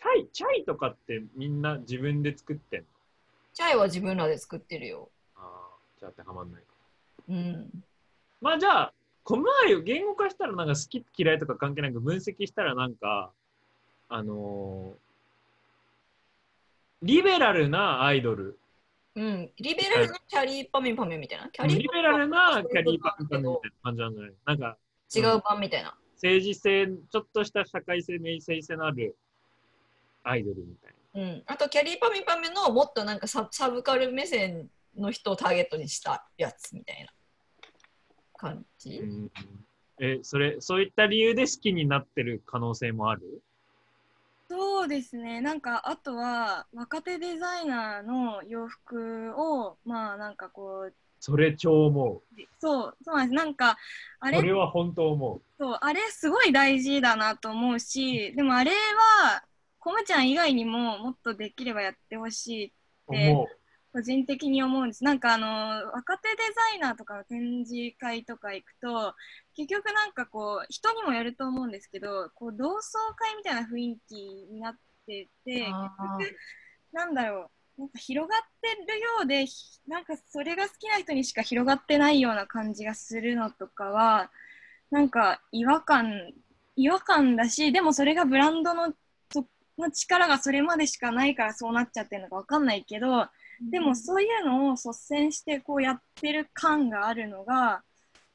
[0.00, 2.86] チャイチャイとかってみんな自分で作ってんの？
[3.52, 5.10] チャイは自分らで作ってるよ。
[5.36, 5.44] ああ、
[5.98, 6.68] じゃあ当てはまんないか。
[7.28, 7.84] うん。
[8.40, 8.92] まあじゃあ、
[9.24, 13.30] コムアイを言語化したらなんか好き嫌いとか関係なく分析したらなんか、
[14.08, 15.00] あのー
[17.02, 18.58] リベラルなアイドル
[19.16, 19.50] うん。
[19.58, 21.48] リベラルのキャリーパミュパミュみたいな？
[21.48, 24.32] キャリーリベラルなキャリーパパンパンみたいな感じなんじゃない？
[24.46, 24.76] なんか、
[25.14, 25.94] 違う版みたいな。
[26.14, 29.16] 政治性、ちょっとした社会性、明性性のある
[30.22, 31.42] アイドルみたいうん。
[31.46, 37.10] あと、キャリーパミュパミュのもっとなんかササブカル目線の人をターゲットにしたやつみたいな
[38.36, 39.00] 感じ？
[39.00, 39.06] な。
[39.06, 39.30] うん、
[40.00, 43.42] え、それ、そういった理由で好きになってる可能性もある？
[44.48, 45.40] そうですね。
[45.40, 52.22] なんか、あとは、若手デザイナーの洋服を、まあ、なんかこう、それ超思
[52.58, 53.36] そう、そうなんです。
[53.36, 53.76] なんか、
[54.18, 54.32] あう。
[54.32, 59.44] れそれは本当思そう、あれすごい大事だなと思うし、でもあれは、
[59.80, 62.72] コムちゃん以外にももっとできればやってほしい、
[63.08, 63.14] う。
[63.14, 63.46] 思う。
[63.92, 65.02] 個人的に思うんです。
[65.02, 65.46] なんかあの、
[65.92, 69.14] 若手デザイナーとかの展示会とか行くと、
[69.56, 72.80] 結局なんかこう、人にもよると思うんですけど、こう、同窓
[73.16, 74.74] 会みたいな雰囲気になっ
[75.06, 76.24] てて、あー
[76.92, 84.30] なんだろう、なんか広がってるようで、ひなんかそれが好きな人にしか広がってないような感じがするのとかは、
[84.90, 86.32] なんか違和感、
[86.76, 88.94] 違和感だし、でもそれがブランドのそ
[89.80, 93.26] の力がそれまでしかないからそうなっちゃってるのかわかんないけど、
[93.70, 97.82] でもそういうのを率先してこうやってる感があるのが、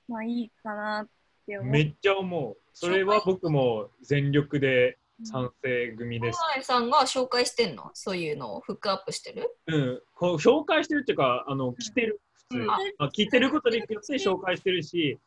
[0.07, 1.07] まあいいかなっ
[1.47, 1.71] て思う。
[1.71, 2.57] めっちゃ思う。
[2.73, 6.39] それは僕も全力で賛成組です。
[6.39, 7.89] 小前さんが紹介してんの？
[7.93, 9.55] そういうのをフックアップしてる？
[9.67, 12.19] うん、こう紹介してるっていうか、あの着てる、
[12.49, 12.69] 普通、うん。
[12.69, 15.17] あ着てることによって紹介してるし、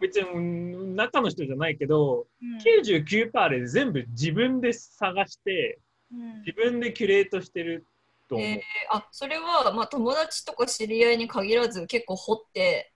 [0.00, 2.58] 別にうん中の人じゃないけど、うん。
[2.58, 5.80] 99%で全部自分で探して、
[6.12, 6.40] うん。
[6.40, 7.86] 自分でキュレートしてる
[8.28, 8.48] と思う。
[8.48, 8.60] えー
[8.90, 12.92] あそれは、まあ、友達とか知り合いに限らず結構掘って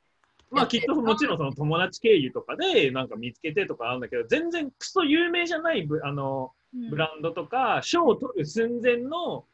[0.50, 6.90] まあきっともちろんその友達経由とかでなんか見つけてとかあるんだけど、全然クソ有名じゃないブあのうん。
[6.90, 9.44] ブランドとか、賞を取る寸前の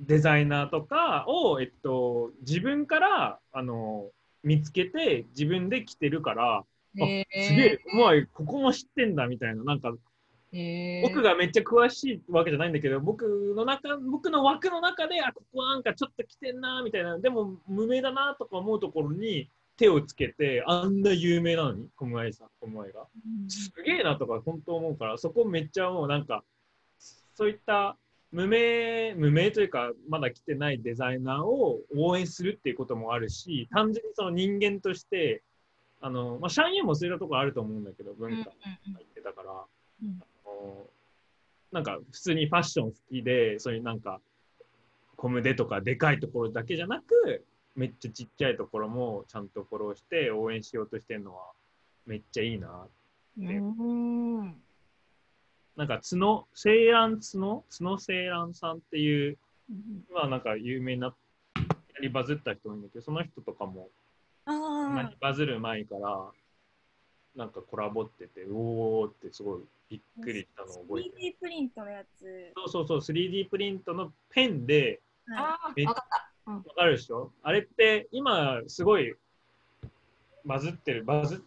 [0.00, 4.10] デザイナーとかを、えっと、自分からあの
[4.46, 6.64] 見つけて自分で着てるから、あ
[6.98, 9.92] えすげえ、お前ここも知ってんだみたいな、なんか
[10.52, 11.02] えー。
[11.02, 13.26] 僕がめっちゃ詳しいわけじゃないんだけど、僕
[13.56, 23.04] の中、僕の枠の中で、あ、ここなんかちょっと来てんなみたいな、でも無名だなとか思うところに手をつけて、あんな有名なのに、コムアイさん、コムアイが。
[23.48, 26.08] すげえなとか本当思うから、そこめっちゃもう。
[26.08, 26.44] なんか、
[27.34, 27.96] そういった
[28.36, 35.42] 無名、無名というか、まだ来てないデザイナーを応援するっていうこともあるし、単純にその人間として、
[36.02, 38.50] あの、まあ、シャンユーもそういったところあると思うんだけど、文化
[38.86, 39.50] うん入ってたから、
[40.02, 40.86] うんあの
[41.72, 44.20] なんか普通にファッション好きで、そういうなんか、
[45.16, 47.42] コムデとかでかいところだけじゃなく、
[47.74, 51.52] めっちゃちっちゃいところもちゃんとフォローして応援しようとしてるのは
[52.06, 52.86] めっちゃいいな。
[53.38, 54.56] うん。
[55.76, 59.38] なんか角、セイラン角角セイランさんっていう、
[60.12, 61.14] まあなんか有名な、
[61.56, 61.62] や
[62.00, 63.88] りバズった人もいるんだけど、その人とかも、
[64.46, 66.30] あにバズる前から、
[67.36, 69.60] なんかコラボってて、おーってすごい
[69.90, 71.14] びっくりしたのを覚えてる。
[71.16, 72.52] 3D プリントのやつ。
[72.56, 76.50] そうそうそう、3D プリントのペンで、はああ、めわかった。
[76.50, 77.32] わかるでしょ？
[77.42, 79.14] あれって今すごい
[80.44, 81.38] バズってる、バズっ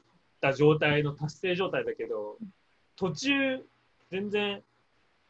[0.41, 2.37] た状態の達成状態だけど、
[2.97, 3.63] 途中
[4.11, 4.63] 全然、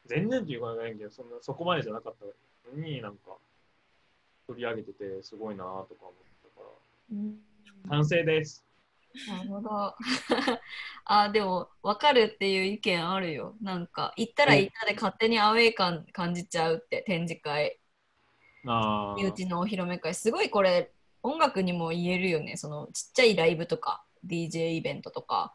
[0.05, 2.25] 全然っていうかないけど、そんなそこまでじゃなかった
[2.71, 3.37] のになんか
[4.47, 6.13] 取り上げててすごいなとか思っ
[6.55, 6.67] たか
[7.11, 7.39] うん
[7.83, 8.65] ら、完成です。
[9.27, 9.69] なるほど。
[11.05, 13.55] あでも分かるっていう意見あるよ。
[13.61, 17.79] なんか行ったら行ったで勝手にアウェー感感じちゃうって展示会、
[18.65, 20.13] あ身内のお披露目会。
[20.13, 20.91] すごいこれ
[21.23, 22.55] 音楽にも言えるよね。
[22.55, 25.53] そのちっちゃいライブとか DJ イベントとか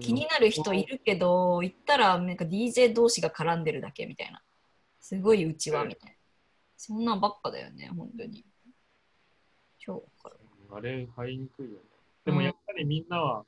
[0.00, 4.42] 気になる人いるけど行ったらなんか DJ 同士が絡んでるだけみたいな。
[5.00, 6.16] すごいうちわみたいな。
[6.76, 8.44] そんなんばっかだよね、本当に。
[10.72, 11.76] あれ入りにくいよね。
[12.24, 13.44] でもやっぱりみんなは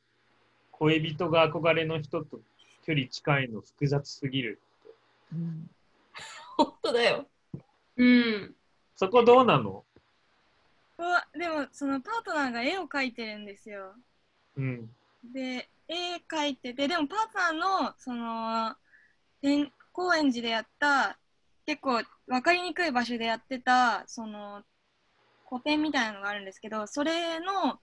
[0.70, 2.39] 恋人が憧れの人と
[2.86, 4.95] 距離近いの複雑すぎるって。
[5.32, 5.70] うん、
[6.57, 7.26] 本当だよ。
[7.97, 8.55] うん。
[8.95, 9.84] そこどうなの？
[10.99, 13.95] うわでもそのパートナーが絵を描いてるんですよ。
[14.57, 14.89] うん。
[15.34, 18.76] で絵描いててでもパートナーのその
[19.41, 21.18] 天高円寺でやった
[21.66, 24.62] 結構分かりにくい場所でやってたその
[25.45, 27.78] 個展みたいなのがあるんですけどそれの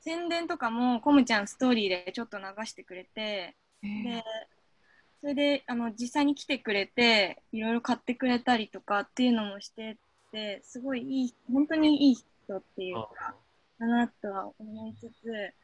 [0.00, 4.24] 宣伝とかもコムちゃんストーリーでちょっと流してくれてで
[5.20, 9.96] それであの実際に来てくれていろいろ買ってくれたりとかっていうのもして
[10.30, 13.34] てすごいいい本当にいい人っていうか
[13.78, 15.54] だなとは思いつつ、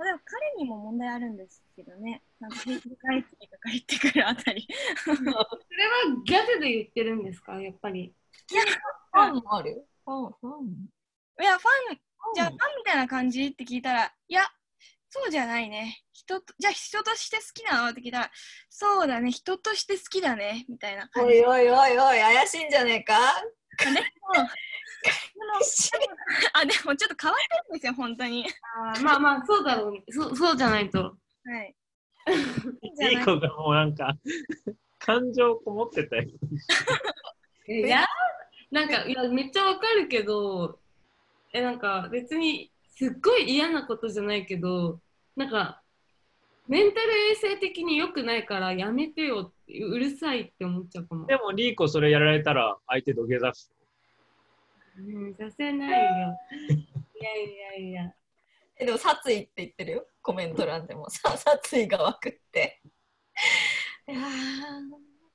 [0.00, 2.22] まあ、でも彼にも問題あるんですけどね。
[2.40, 4.66] なんか平気とか言ってくるあたり。
[5.04, 5.22] それは
[6.24, 7.60] ギャグで言ってるんですか？
[7.60, 8.14] やっぱり。
[9.12, 9.86] ファンもある？
[10.06, 11.42] ファン、ファン？
[11.42, 11.98] いやファン
[12.34, 14.42] じゃあファンみたいな感じって聞いたらいや
[15.10, 16.00] そうじゃないね。
[16.14, 17.90] 人とじゃあ人として好きなの？
[17.90, 18.30] って聞いたら
[18.70, 19.30] そうだね。
[19.30, 20.64] 人として好きだね。
[20.70, 21.34] みたいな感じ。
[21.34, 23.14] おいおいおいおい、怪しいんじゃねえか？
[26.52, 28.46] あでもちょっと変わってるんですよ本当に
[28.76, 30.04] あーまあまあ、そうだろう、ね。
[30.08, 31.02] そうそうじゃないと。
[31.44, 31.74] はい
[33.02, 34.14] いい子がもうなんか
[34.98, 36.28] 感情こもってたよ。
[37.66, 38.04] いや、
[38.70, 40.78] なんか、いや、めっちゃわかるけど、
[41.52, 45.00] え、なんか別に、すっごい嫌なことじゃないけど、
[45.36, 45.82] なんか、
[46.68, 51.26] メンタル衛生的に良くないからやめてよって、うるさいって思っちゃうかも。
[51.26, 53.70] でもリーコそれやられたら相手土下座し
[55.06, 56.36] うん、させないよ。
[57.20, 58.14] いやいやいや。
[58.76, 61.08] えでも殺意って言ってるよ、コメント欄でも。
[61.10, 62.80] さ殺意が湧くって。
[64.08, 64.20] いやー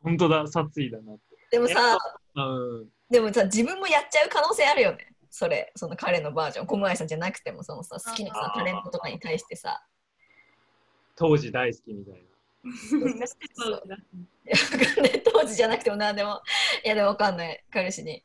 [0.02, 1.22] 本当だ、殺意だなって。
[1.52, 1.98] でもさ、
[2.36, 2.90] うん。
[3.10, 5.14] でもさ、自分もやっちゃう可能性あるよね。
[5.30, 9.84] それ、その彼のバージョン、コムアイさんじゃなくても、そのさ、好きなさタレントとかに対してさ、
[11.16, 12.20] 当時大好きみたいな。
[12.74, 13.20] そうい
[14.50, 16.42] やわかんない当時じゃなくても何でも、
[16.84, 18.24] いやでもわかんない、彼氏に。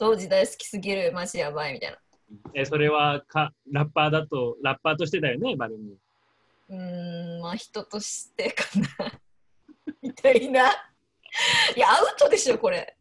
[0.00, 1.98] 当時大好きすぎる、マジやばいみたいな。
[2.54, 5.94] え、それはかラッパーだと、ラッパーとしてだよね、バルニ
[6.70, 8.64] うーん、まあ人としてか
[8.98, 9.20] な。
[10.00, 10.70] みたいな。
[11.76, 12.96] いや、アウトでしょ、これ。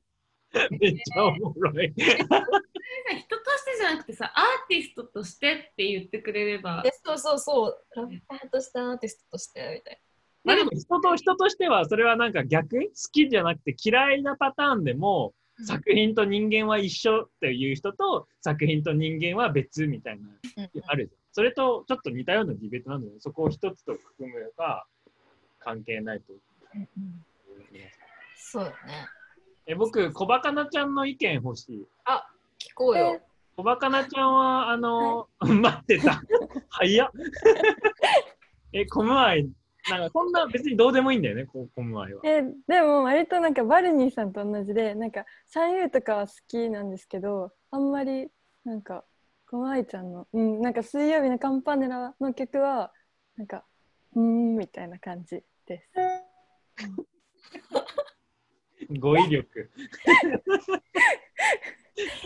[0.51, 0.77] ー。
[0.77, 1.89] めっちゃおもろい。
[1.89, 6.91] 人としてじゃなくてさ、アーティストとしてって言ってくれればで。
[7.01, 10.01] そうそうそう、ラッパーとしてアーティストとしてみたい
[10.43, 12.77] まあでも人と人としてはそれはなんか逆？
[12.77, 15.39] 好きじゃなくて嫌いなパターンでもな。
[15.65, 21.19] 作品と人間は一緒っていう人と作品と人間は別みたいなうんあるじゃん。
[21.31, 23.19] それとちょっと似たようなディベートなんだよね。
[23.19, 24.87] そこを一つと含むか
[25.59, 26.33] 関係ないと。
[28.35, 28.75] そうだね。
[29.67, 31.87] え僕、小バカなちゃんの意見欲しい。
[32.57, 33.21] 聞こうよ。
[33.55, 36.21] 小バカなちゃんは、あの、 待ってた。
[36.69, 37.11] 早っ。
[38.73, 39.47] え、コムアイ、
[39.89, 42.21] なんかそんな別にどうでもいいんだよね、こコムアイは。
[42.23, 48.29] えでも割となんかバルニーさんと同じでなんかシャンユーとかは好きなんですけどあんまり
[48.65, 49.03] なんか
[49.49, 52.91] この愛ちゃんの、うん、なんか水曜日のカンパネラの曲は
[53.35, 53.65] なんか
[54.15, 55.89] うーんみたいな感じです。
[58.99, 59.71] 語彙力。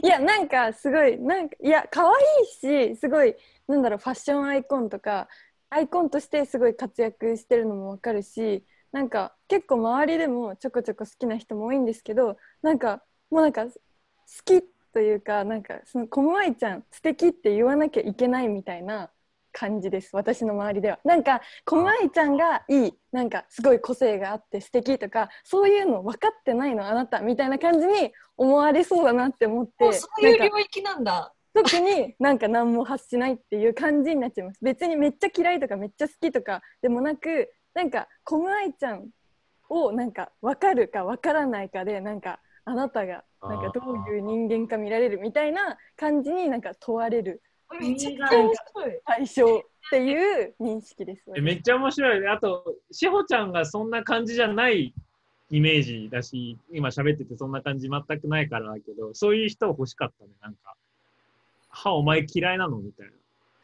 [0.03, 2.45] いやなんかすごいなんかいや可愛い
[2.95, 3.35] しすごい
[3.67, 5.27] なんだろうファッションアイコンとか
[5.73, 13.01] アイコンとしてすごい活躍してるのもわかるしなんか結構周りでもちょこちょこ好きな人も多いんですけどなんか
[13.31, 13.71] もうなんか好
[14.45, 14.63] き
[14.93, 19.09] というかなんかそのコムアイちゃん素敵って言わなきゃいけないみたいな
[19.51, 31.33] 感じです私の周りではなんかコムアイちゃんがいいなんかすごい個性があって素敵とかそういうの分かってないのあなたみたいな感じに思われそうだなって思ってそういう領域なんだ。
[31.53, 39.07] 特になんか何も発しないっていう感じになっちゃいます別にめっちゃ嫌いとかめっちゃ好きとかでもなくなんかコムアイちゃん
[39.69, 47.41] をなんか分かるか分からないかでなんかあなたがなんかどういう人間か見られるみたいな感じになんか問われる
[47.79, 48.99] めちゃくちゃ面白い。
[49.05, 51.23] 対象っていう認識です。
[51.35, 52.27] えめっちゃ面白いね。
[52.27, 54.93] あと、しほちゃんがそんな感じじゃない
[55.49, 60.31] イメージだし、今喋っててそんな感じ全くないからだけど、そういう人欲しかったね。
[60.41, 60.75] なんか、
[61.73, 62.77] は、お前嫌いなの？
[62.77, 63.13] みたいな。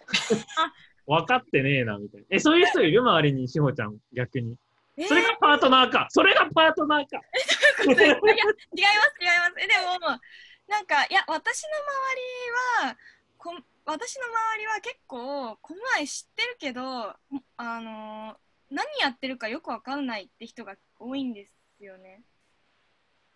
[1.08, 2.28] 分かってねえな、みたいな。
[2.30, 3.02] え、そういう人いる？
[3.02, 4.56] 周りにしほちゃん、逆に。
[4.98, 6.08] えーそれがパートナーか。
[6.10, 7.18] それがパートナーか。
[7.88, 10.20] いや違います違いますえでも
[10.68, 12.98] なんかいや私の周りは
[13.38, 17.16] こ私の周りは結構この前知ってるけど
[17.56, 18.38] あの
[18.70, 22.22] 何やってるかよくわかんないって人が多いんですよね。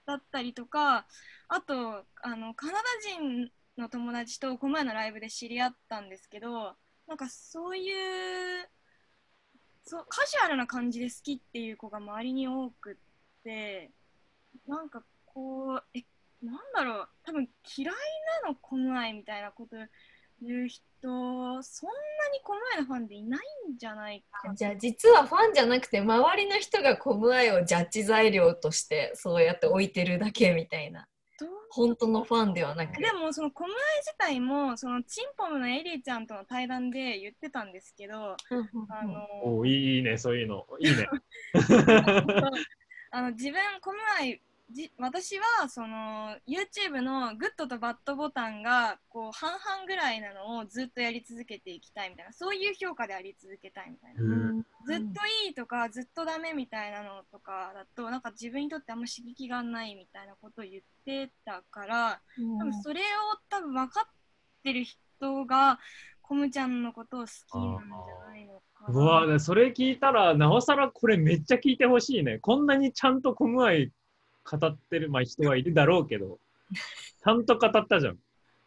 [0.05, 1.07] だったりとか
[1.47, 6.75] あとあのカナダ人の友達とこの前のライブで知り合ったんですけど
[7.07, 8.69] なんかそういう
[9.85, 12.95] そうカジュアルな感じで好きっていう子が周りに多くっ
[13.43, 13.91] て
[14.67, 16.03] なんかこうえ
[16.41, 17.95] なんだろう多分嫌い
[18.43, 19.75] なのこの愛みたいなこと
[20.41, 21.19] 言う人そんな
[21.61, 31.07] にコムアイのファンでいないんじゃないかじゃあ実はファンじゃなくて周りの人がコムアイをジャッジ材料としてそうやって置いてるだけみたいな。
[31.69, 38.37] 本当のファンではなくでもそのコムアイ自体もその Chim↑Pom のエリーちゃんとの対談で言ってたんですけど
[38.89, 40.65] あのおいいね、そういうの。
[40.79, 41.07] いいね。
[43.11, 55.03] あの自分コムアイじ私はその YouTube のグッドとバッドボタンがこう半々ぐらいなのをずっとやり続けていきたいみたいなそういう評価であり続けたいみたいなずっと
[55.47, 62.21] いいとかずっとダメみたいなのとかだとなんか自分にとってあんま刺激がないみたいなことを言ってたから
[62.59, 63.03] 多分それを
[63.49, 64.13] 多分分かっ
[64.63, 65.79] てる人が
[66.21, 69.01] コムちゃんのことを好きなんじゃないのかうな。
[69.01, 72.39] わそれ聞いたら、なおさらこれめっちゃ聞いてほしいね。
[72.39, 73.91] こんなにちゃんとコムアイ
[74.43, 76.39] 語ってる、まあ、人はいるだろうけど、
[77.23, 78.17] ちゃんと語ったじゃん。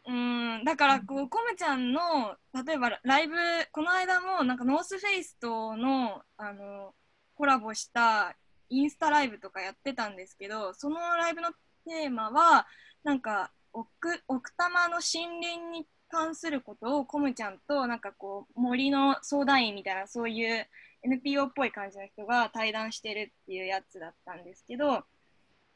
[0.07, 3.35] うんだからこうコムちゃんの例えばライブ
[3.73, 6.93] この間もなんか North Face とのあの
[7.35, 8.37] コラボした
[8.69, 11.49] インスタライブとかやってたんですけどそのライブの
[11.85, 12.67] テーマは
[13.03, 20.65] なんか奥奥多摩の森林に関することをコムちゃんとなんかこう森の相談員みたいなそういう
[21.03, 25.03] NPO っぽい感じの人が対談してるっていうやつだったんですけど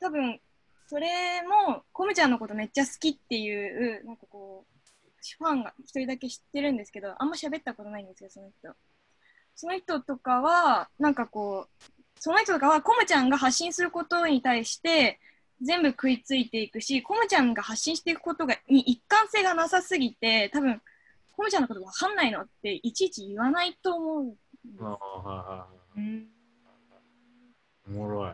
[0.02, 0.40] 多分
[0.88, 4.72] それもコムちゃんのことめっちゃ好きっていうなんかこう
[5.38, 8.76] ファンが一人だけ知ってるんですけどあんま喋ったことないんですよその人。
[9.56, 11.84] その人とかはなんかこう
[12.20, 15.20] その人とかはコムちゃんが発信することに対して
[15.62, 20.82] 全部食いついていくしコムちゃんが発信していくことがに一貫性がなさすぎて多分
[21.36, 24.36] コムちゃんのことわかんないのっていちいち言わないと思う
[24.80, 26.00] ああはいはいはい。
[26.00, 26.28] うん。
[27.88, 28.34] おもろい。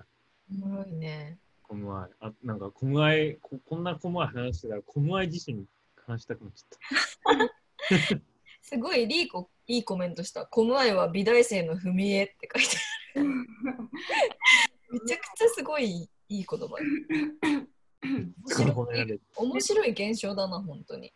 [0.64, 1.38] おもろいね
[1.68, 2.10] コムアイ。
[2.22, 5.66] あ、なんかコムアイ、ここんなコムアイ話してたら、コムアイ自身
[6.06, 7.50] 話したくなっちゃっ
[7.90, 8.22] た。
[8.62, 10.46] すごいいいコいいコメントした。
[10.46, 12.78] コムアイは美大生の踏み絵って書いて
[13.16, 13.26] ある。
[14.92, 16.76] めちゃくちゃすごいいい言葉。
[19.36, 21.12] 面白い現象だな本当に。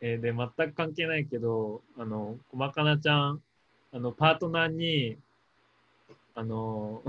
[0.00, 3.42] えーで、全く関係ないけど、あの、こまかなちゃん、
[3.92, 5.16] あの、パートナーに、
[6.34, 7.02] あの、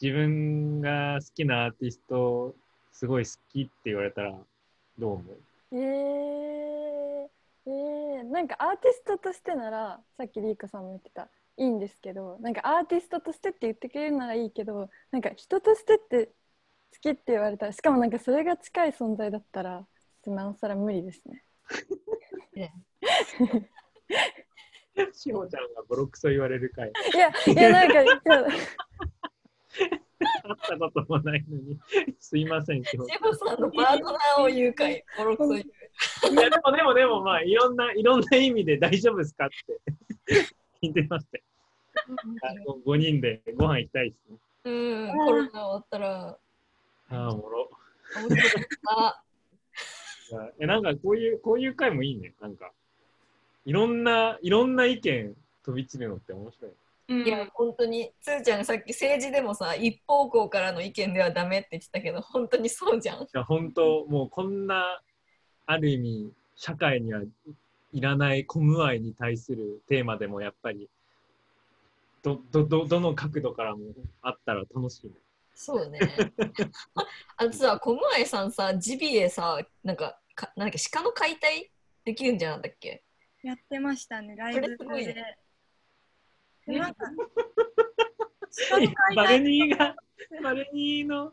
[0.00, 2.54] 自分が好きなアーティスト、
[2.92, 4.34] すごい好きって言われたら、
[4.98, 5.36] どう思う？
[5.72, 7.28] えー、
[7.66, 16.32] えー、なんかアーティストとしてならさっきリーコさんも言ってたいいんですけどなんかアーティストとしてって言ってくれるならいいけどなんか人としてって好
[17.02, 19.86] きって言われたらしかもなんかそれが近い存在だったら
[20.26, 21.44] なおさら無理ですね。
[25.12, 26.92] しほ ちゃんがボロクソ言われる回、い。
[27.16, 27.94] やいやなんか
[29.78, 31.78] 会ったこともないのに、
[32.18, 39.48] すいません、しほシェフさんのパートナーを言うかいボロクソ言ういや、でもでもでも、まあ、いろんな、いろんな意味で大丈夫ですかっ
[40.26, 40.46] て
[40.82, 41.44] 聞いてましたよ。
[42.42, 42.54] あ
[42.86, 44.38] 5人でご飯行きたいですね。
[44.64, 46.38] うんコロナ終わったらあ
[47.10, 47.70] あ、おもろ。
[48.28, 49.22] 面白かっ
[50.30, 52.34] たえ、なんかこういう、こういう回もいいね。
[52.40, 52.70] なんか、
[53.64, 56.70] いろんな、いろんな意見飛び散るのって面白い。
[57.08, 63.22] うんいや本当につーちゃんがさっき政治でもさ一方向からの意見ではダメって言ってたけど本当にそうじゃん。
[63.22, 65.00] いや本当もうこんな
[65.66, 67.28] ある意味社会にはい
[67.94, 70.90] いらないコム愛に対するテーマでもやっぱり
[72.22, 73.82] どどどどの角度からも
[74.20, 75.12] あったら楽しいね。
[75.54, 75.98] そうね。
[77.36, 81.70] あとさ、小前さんさ、ジビエさ、なんか、かなんか鹿の解体
[82.04, 83.02] できるんじゃなかったっけ？
[83.42, 85.38] やってましたね、ライそブれすごいねで。
[86.76, 87.06] なんか、
[89.16, 89.96] バレ体ニーが、
[90.42, 91.32] バレニーの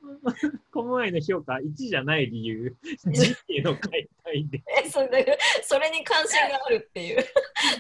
[0.72, 4.64] コム愛の評価1じゃない理由、時期の解体で。
[4.84, 7.18] えそれでそれに関心があるっていう。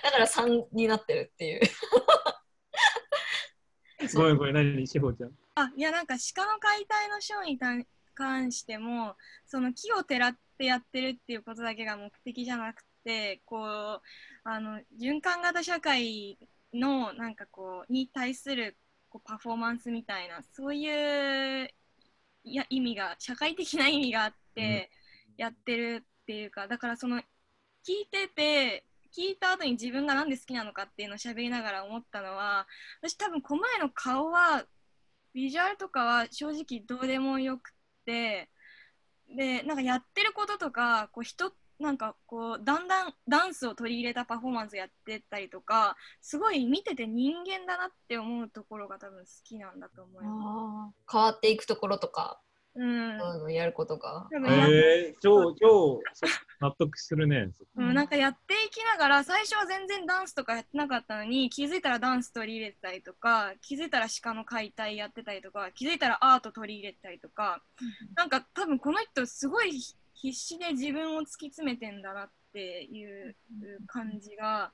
[0.04, 1.62] だから3になってるっていう。
[4.14, 5.32] ごめんごめん、何、志保ちゃん。
[5.56, 14.02] あいやなんか鹿の解体のショーに関関してもその木をてらってやってるっていうことだけが目的じゃなくてこう
[14.44, 16.38] あの循環型社会
[16.76, 18.78] のなんかこうに対する
[19.10, 21.70] こうパフォーマンスみたいなそういう
[22.44, 24.92] いや意味が社会的な意味があって
[25.38, 27.22] やってるっていうかだからその聞
[28.04, 32.68] いてて聞いた後に自分がなんで好きなのかっていうのを喋りながら思ったのは
[33.02, 34.66] 私多分狛江の顔は
[35.34, 37.74] ビジュアルとかは正直どうでもよく
[38.06, 38.50] て
[39.36, 52.40] でなんかやってることとかこう人なんかこうだんだんダンスを取り入れたパフォーマンスやってたりとかすごい見てて人間だなって思うところが多分好きなんだと思いま変わっていくところとか、
[52.76, 52.80] す。
[52.82, 54.28] うんあのやることが。
[54.32, 56.02] えー、超、超
[56.60, 57.50] 納得するね。
[57.78, 67.62] うん、なんかやっていきながら最初は全然ダンスとかやってなかったのに気づいたらダンス取り入れてたりとか気づいたら鹿の解体やってたりとか気づいたらアート取り入れてたりとか
[68.16, 69.82] なんか多分この人すごい
[70.16, 73.36] 必死で自分を突き詰めてんだなっていう
[73.86, 74.72] 感じが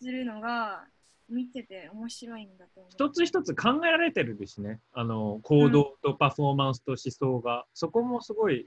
[0.00, 0.84] するのが
[1.28, 2.90] 見てて面白いんだと思う。
[2.90, 4.80] 一つ一つ考えられてるですね。
[4.92, 7.64] あの、行動とパフォーマンスと思想が。
[7.72, 8.66] そこもすごい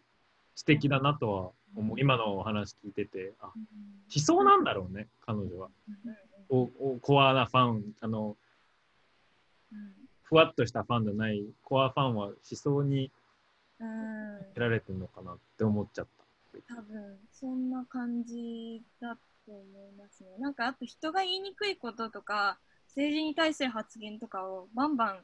[0.55, 1.99] 素敵だなとは思う。
[1.99, 3.34] 今のお話聞いてて。
[3.39, 3.55] あ、思
[4.09, 5.69] 想なんだろうね、彼女は。
[6.49, 8.36] おおコアなファン、あの、
[10.23, 13.24] ふわっとしたファンじゃない、コアファンは思想にうん
[13.80, 16.76] 得られてるのかなって思っちゃった。
[16.76, 19.15] 多分そんな感じだ
[19.45, 20.30] と思いますね。
[20.39, 22.57] なんかあと人が言いにくいこととか
[22.88, 25.19] 政治に対する発言とかをバンバン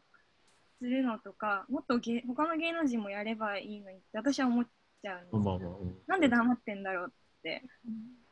[0.80, 4.66] するのとかもっと芸他の芸能人もやればいいのにって私は思っ
[5.02, 5.39] ちゃうんですよ。
[5.39, 7.64] まあまあ、うんなんで黙ってんだろうって。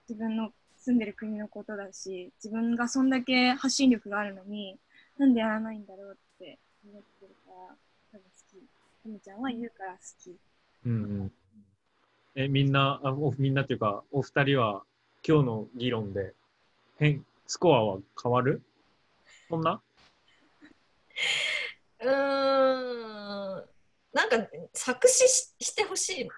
[0.10, 4.80] 自分の住んでる国のことだし自分がそんだけ発信力があるのに
[5.20, 7.76] なんでやらないんだろうって思ってるから
[9.10, 10.38] みちゃんは言うから好き。
[10.86, 11.32] うんうん。
[12.36, 14.84] え、みんな、あおみんなっていうか、お二人は
[15.28, 16.34] 今日の議論で、
[16.98, 18.62] 変、スコアは変わる？
[19.50, 19.82] そんな？
[22.02, 23.70] うーん。
[24.14, 24.38] なんか
[24.74, 26.32] 作詞ししてほしいの。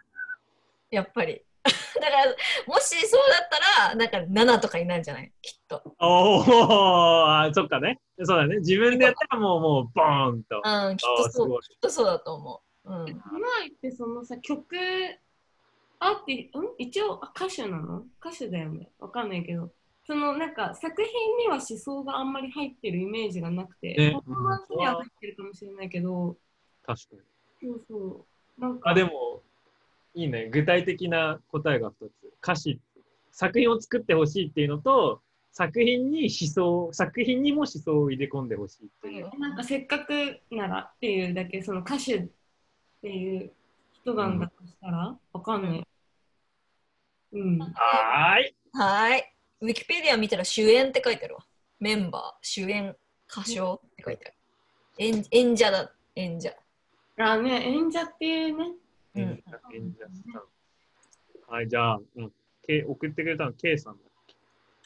[0.90, 1.42] やっぱり。
[1.64, 1.72] だ
[2.10, 2.26] から、
[2.68, 5.32] もしそうだったら、なんか7とかになるんじゃない？
[5.42, 5.82] きっと。
[6.00, 6.46] おー
[7.50, 8.00] あ、そっかね。
[8.24, 8.58] そうだね。
[8.58, 10.62] 自分でやったらもう、もう、ボーンと。
[10.64, 12.92] うん、きっあーすとそう、ごいきっとそうだと思う。
[12.92, 13.06] うん。
[13.06, 13.14] 前
[13.68, 14.76] ってそのさ曲
[16.00, 16.64] アーティん？
[16.80, 18.06] 一応あ歌手なの？
[18.20, 19.70] 歌手だよねわかんないけど
[20.08, 26.36] そのなんか作品には思想があんまり入ってるイメージがなくて、ねパフォーマンスには入ってるかもしれないけど、
[26.84, 27.16] 確か
[27.62, 27.70] に。
[27.70, 28.26] そうそ
[28.58, 29.44] うなんかあ、でも、
[30.14, 30.50] いいね。
[30.50, 32.34] 具体的な答えが2つ。
[32.42, 32.80] 歌詞、
[33.32, 39.40] 作品を作ってほしいっていうのと、作品に思想、作品にも思想を入れ込んでほしいっていう。
[39.40, 42.28] なんかせっかくならっていうだけその歌手っ
[43.02, 43.52] ていう
[43.92, 45.88] 人なんだとしたらわかんない。
[47.34, 47.60] うん。
[47.60, 48.56] はーい。
[48.74, 49.24] はーい。
[49.62, 51.46] ウィキペディア見たら主演って書いてあるわ。
[51.80, 52.96] メンバー、主演、
[53.30, 54.36] 歌唱って書いてある。
[54.98, 56.54] 演演者だ、演者。
[57.18, 58.76] あね、演者っていうね。
[59.16, 60.44] うん演者演者さん
[61.54, 62.32] はい、じゃあ、うん、
[62.66, 64.00] K 送ってくれたの K さんだ。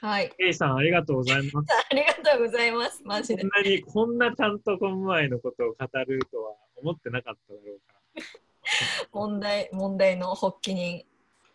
[0.08, 0.32] はい。
[0.38, 1.68] K さん、ありがとうございます。
[1.92, 3.04] ありがとうございます。
[3.06, 3.64] マジでこん。
[3.64, 8.22] なに、こんなちゃんとコムアイのことを語るとは思ってなかっただろうから。
[9.14, 11.06] 問題、問題の発起人。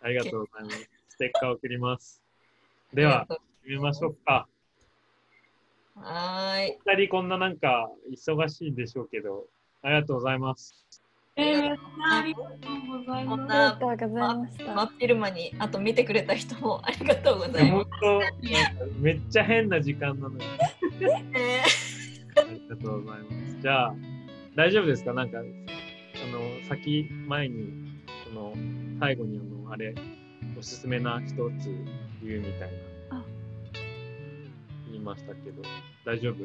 [0.01, 0.91] ありがとうございます。
[1.09, 2.23] ステッカー送ります。
[2.95, 3.27] では、
[3.63, 4.49] 始めましょうか。
[5.97, 6.79] はーい。
[6.87, 9.49] 二人こんななんか忙しいんでしょうけど、
[9.83, 10.87] ありがとうございます。
[11.37, 12.47] えー、ありがと
[12.97, 13.45] うございます。
[13.45, 14.75] なありがとうございました。
[14.75, 18.37] 真っ昼間に、あと見てくれた人もありがとうございま本当、なんか
[18.99, 20.41] めっちゃ変な時間なのに。
[20.45, 20.49] あ
[22.43, 23.59] りがとうございます。
[23.61, 23.95] じゃあ、
[24.57, 25.13] 大丈夫ですか？
[25.15, 25.47] なんか、あの、
[26.69, 28.53] 先、前に、その、
[28.99, 29.95] 最後にあの、あれ、
[30.59, 31.37] おすすめな一つ
[32.23, 32.71] 言うみたい
[33.11, 33.25] なあ、
[34.91, 35.63] 言いましたけど、
[36.05, 36.45] 大丈夫？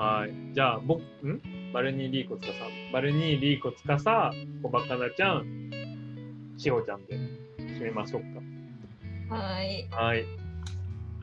[0.00, 0.30] はい。
[0.54, 1.40] じゃあ、僕、ん？
[1.72, 2.52] バルニー・リーコつかさ、
[2.92, 4.32] バルニー・リーコつかさ、
[4.62, 5.70] 小バカナちゃん、
[6.56, 7.16] しほちゃんで
[7.58, 9.88] 締めましょうはい。
[9.90, 9.96] か。
[9.96, 10.24] はい。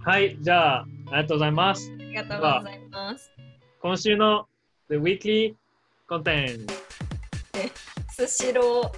[0.04, 1.92] はい、じゃあ、ありがとうございます。
[1.92, 3.32] ありがとうございます。
[3.82, 4.48] 今週の
[4.90, 5.56] The Weekly
[6.08, 6.72] Content。
[8.16, 8.92] スシロ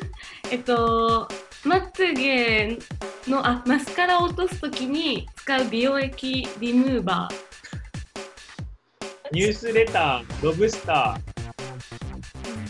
[0.52, 1.26] えっと、
[1.64, 2.78] まつげ
[3.26, 7.28] のあマスカラを落とすときに使う美容液リムーバ
[9.32, 11.18] ニュースレター、ロブスタ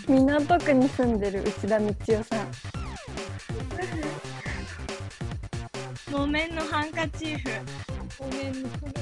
[0.09, 2.49] 港区に住んでる内田道夫さん
[6.11, 7.49] 木綿のハンカチーフ。
[7.49, 7.63] ー。
[8.19, 8.93] ごめんなさい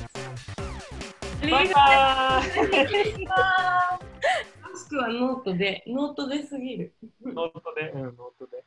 [1.43, 1.47] ー。
[1.47, 1.51] ー。
[1.51, 3.31] バイバーイも
[4.77, 6.93] しくはノートで、ノートですぎる。
[7.23, 8.65] ノートで、うん、ノートで。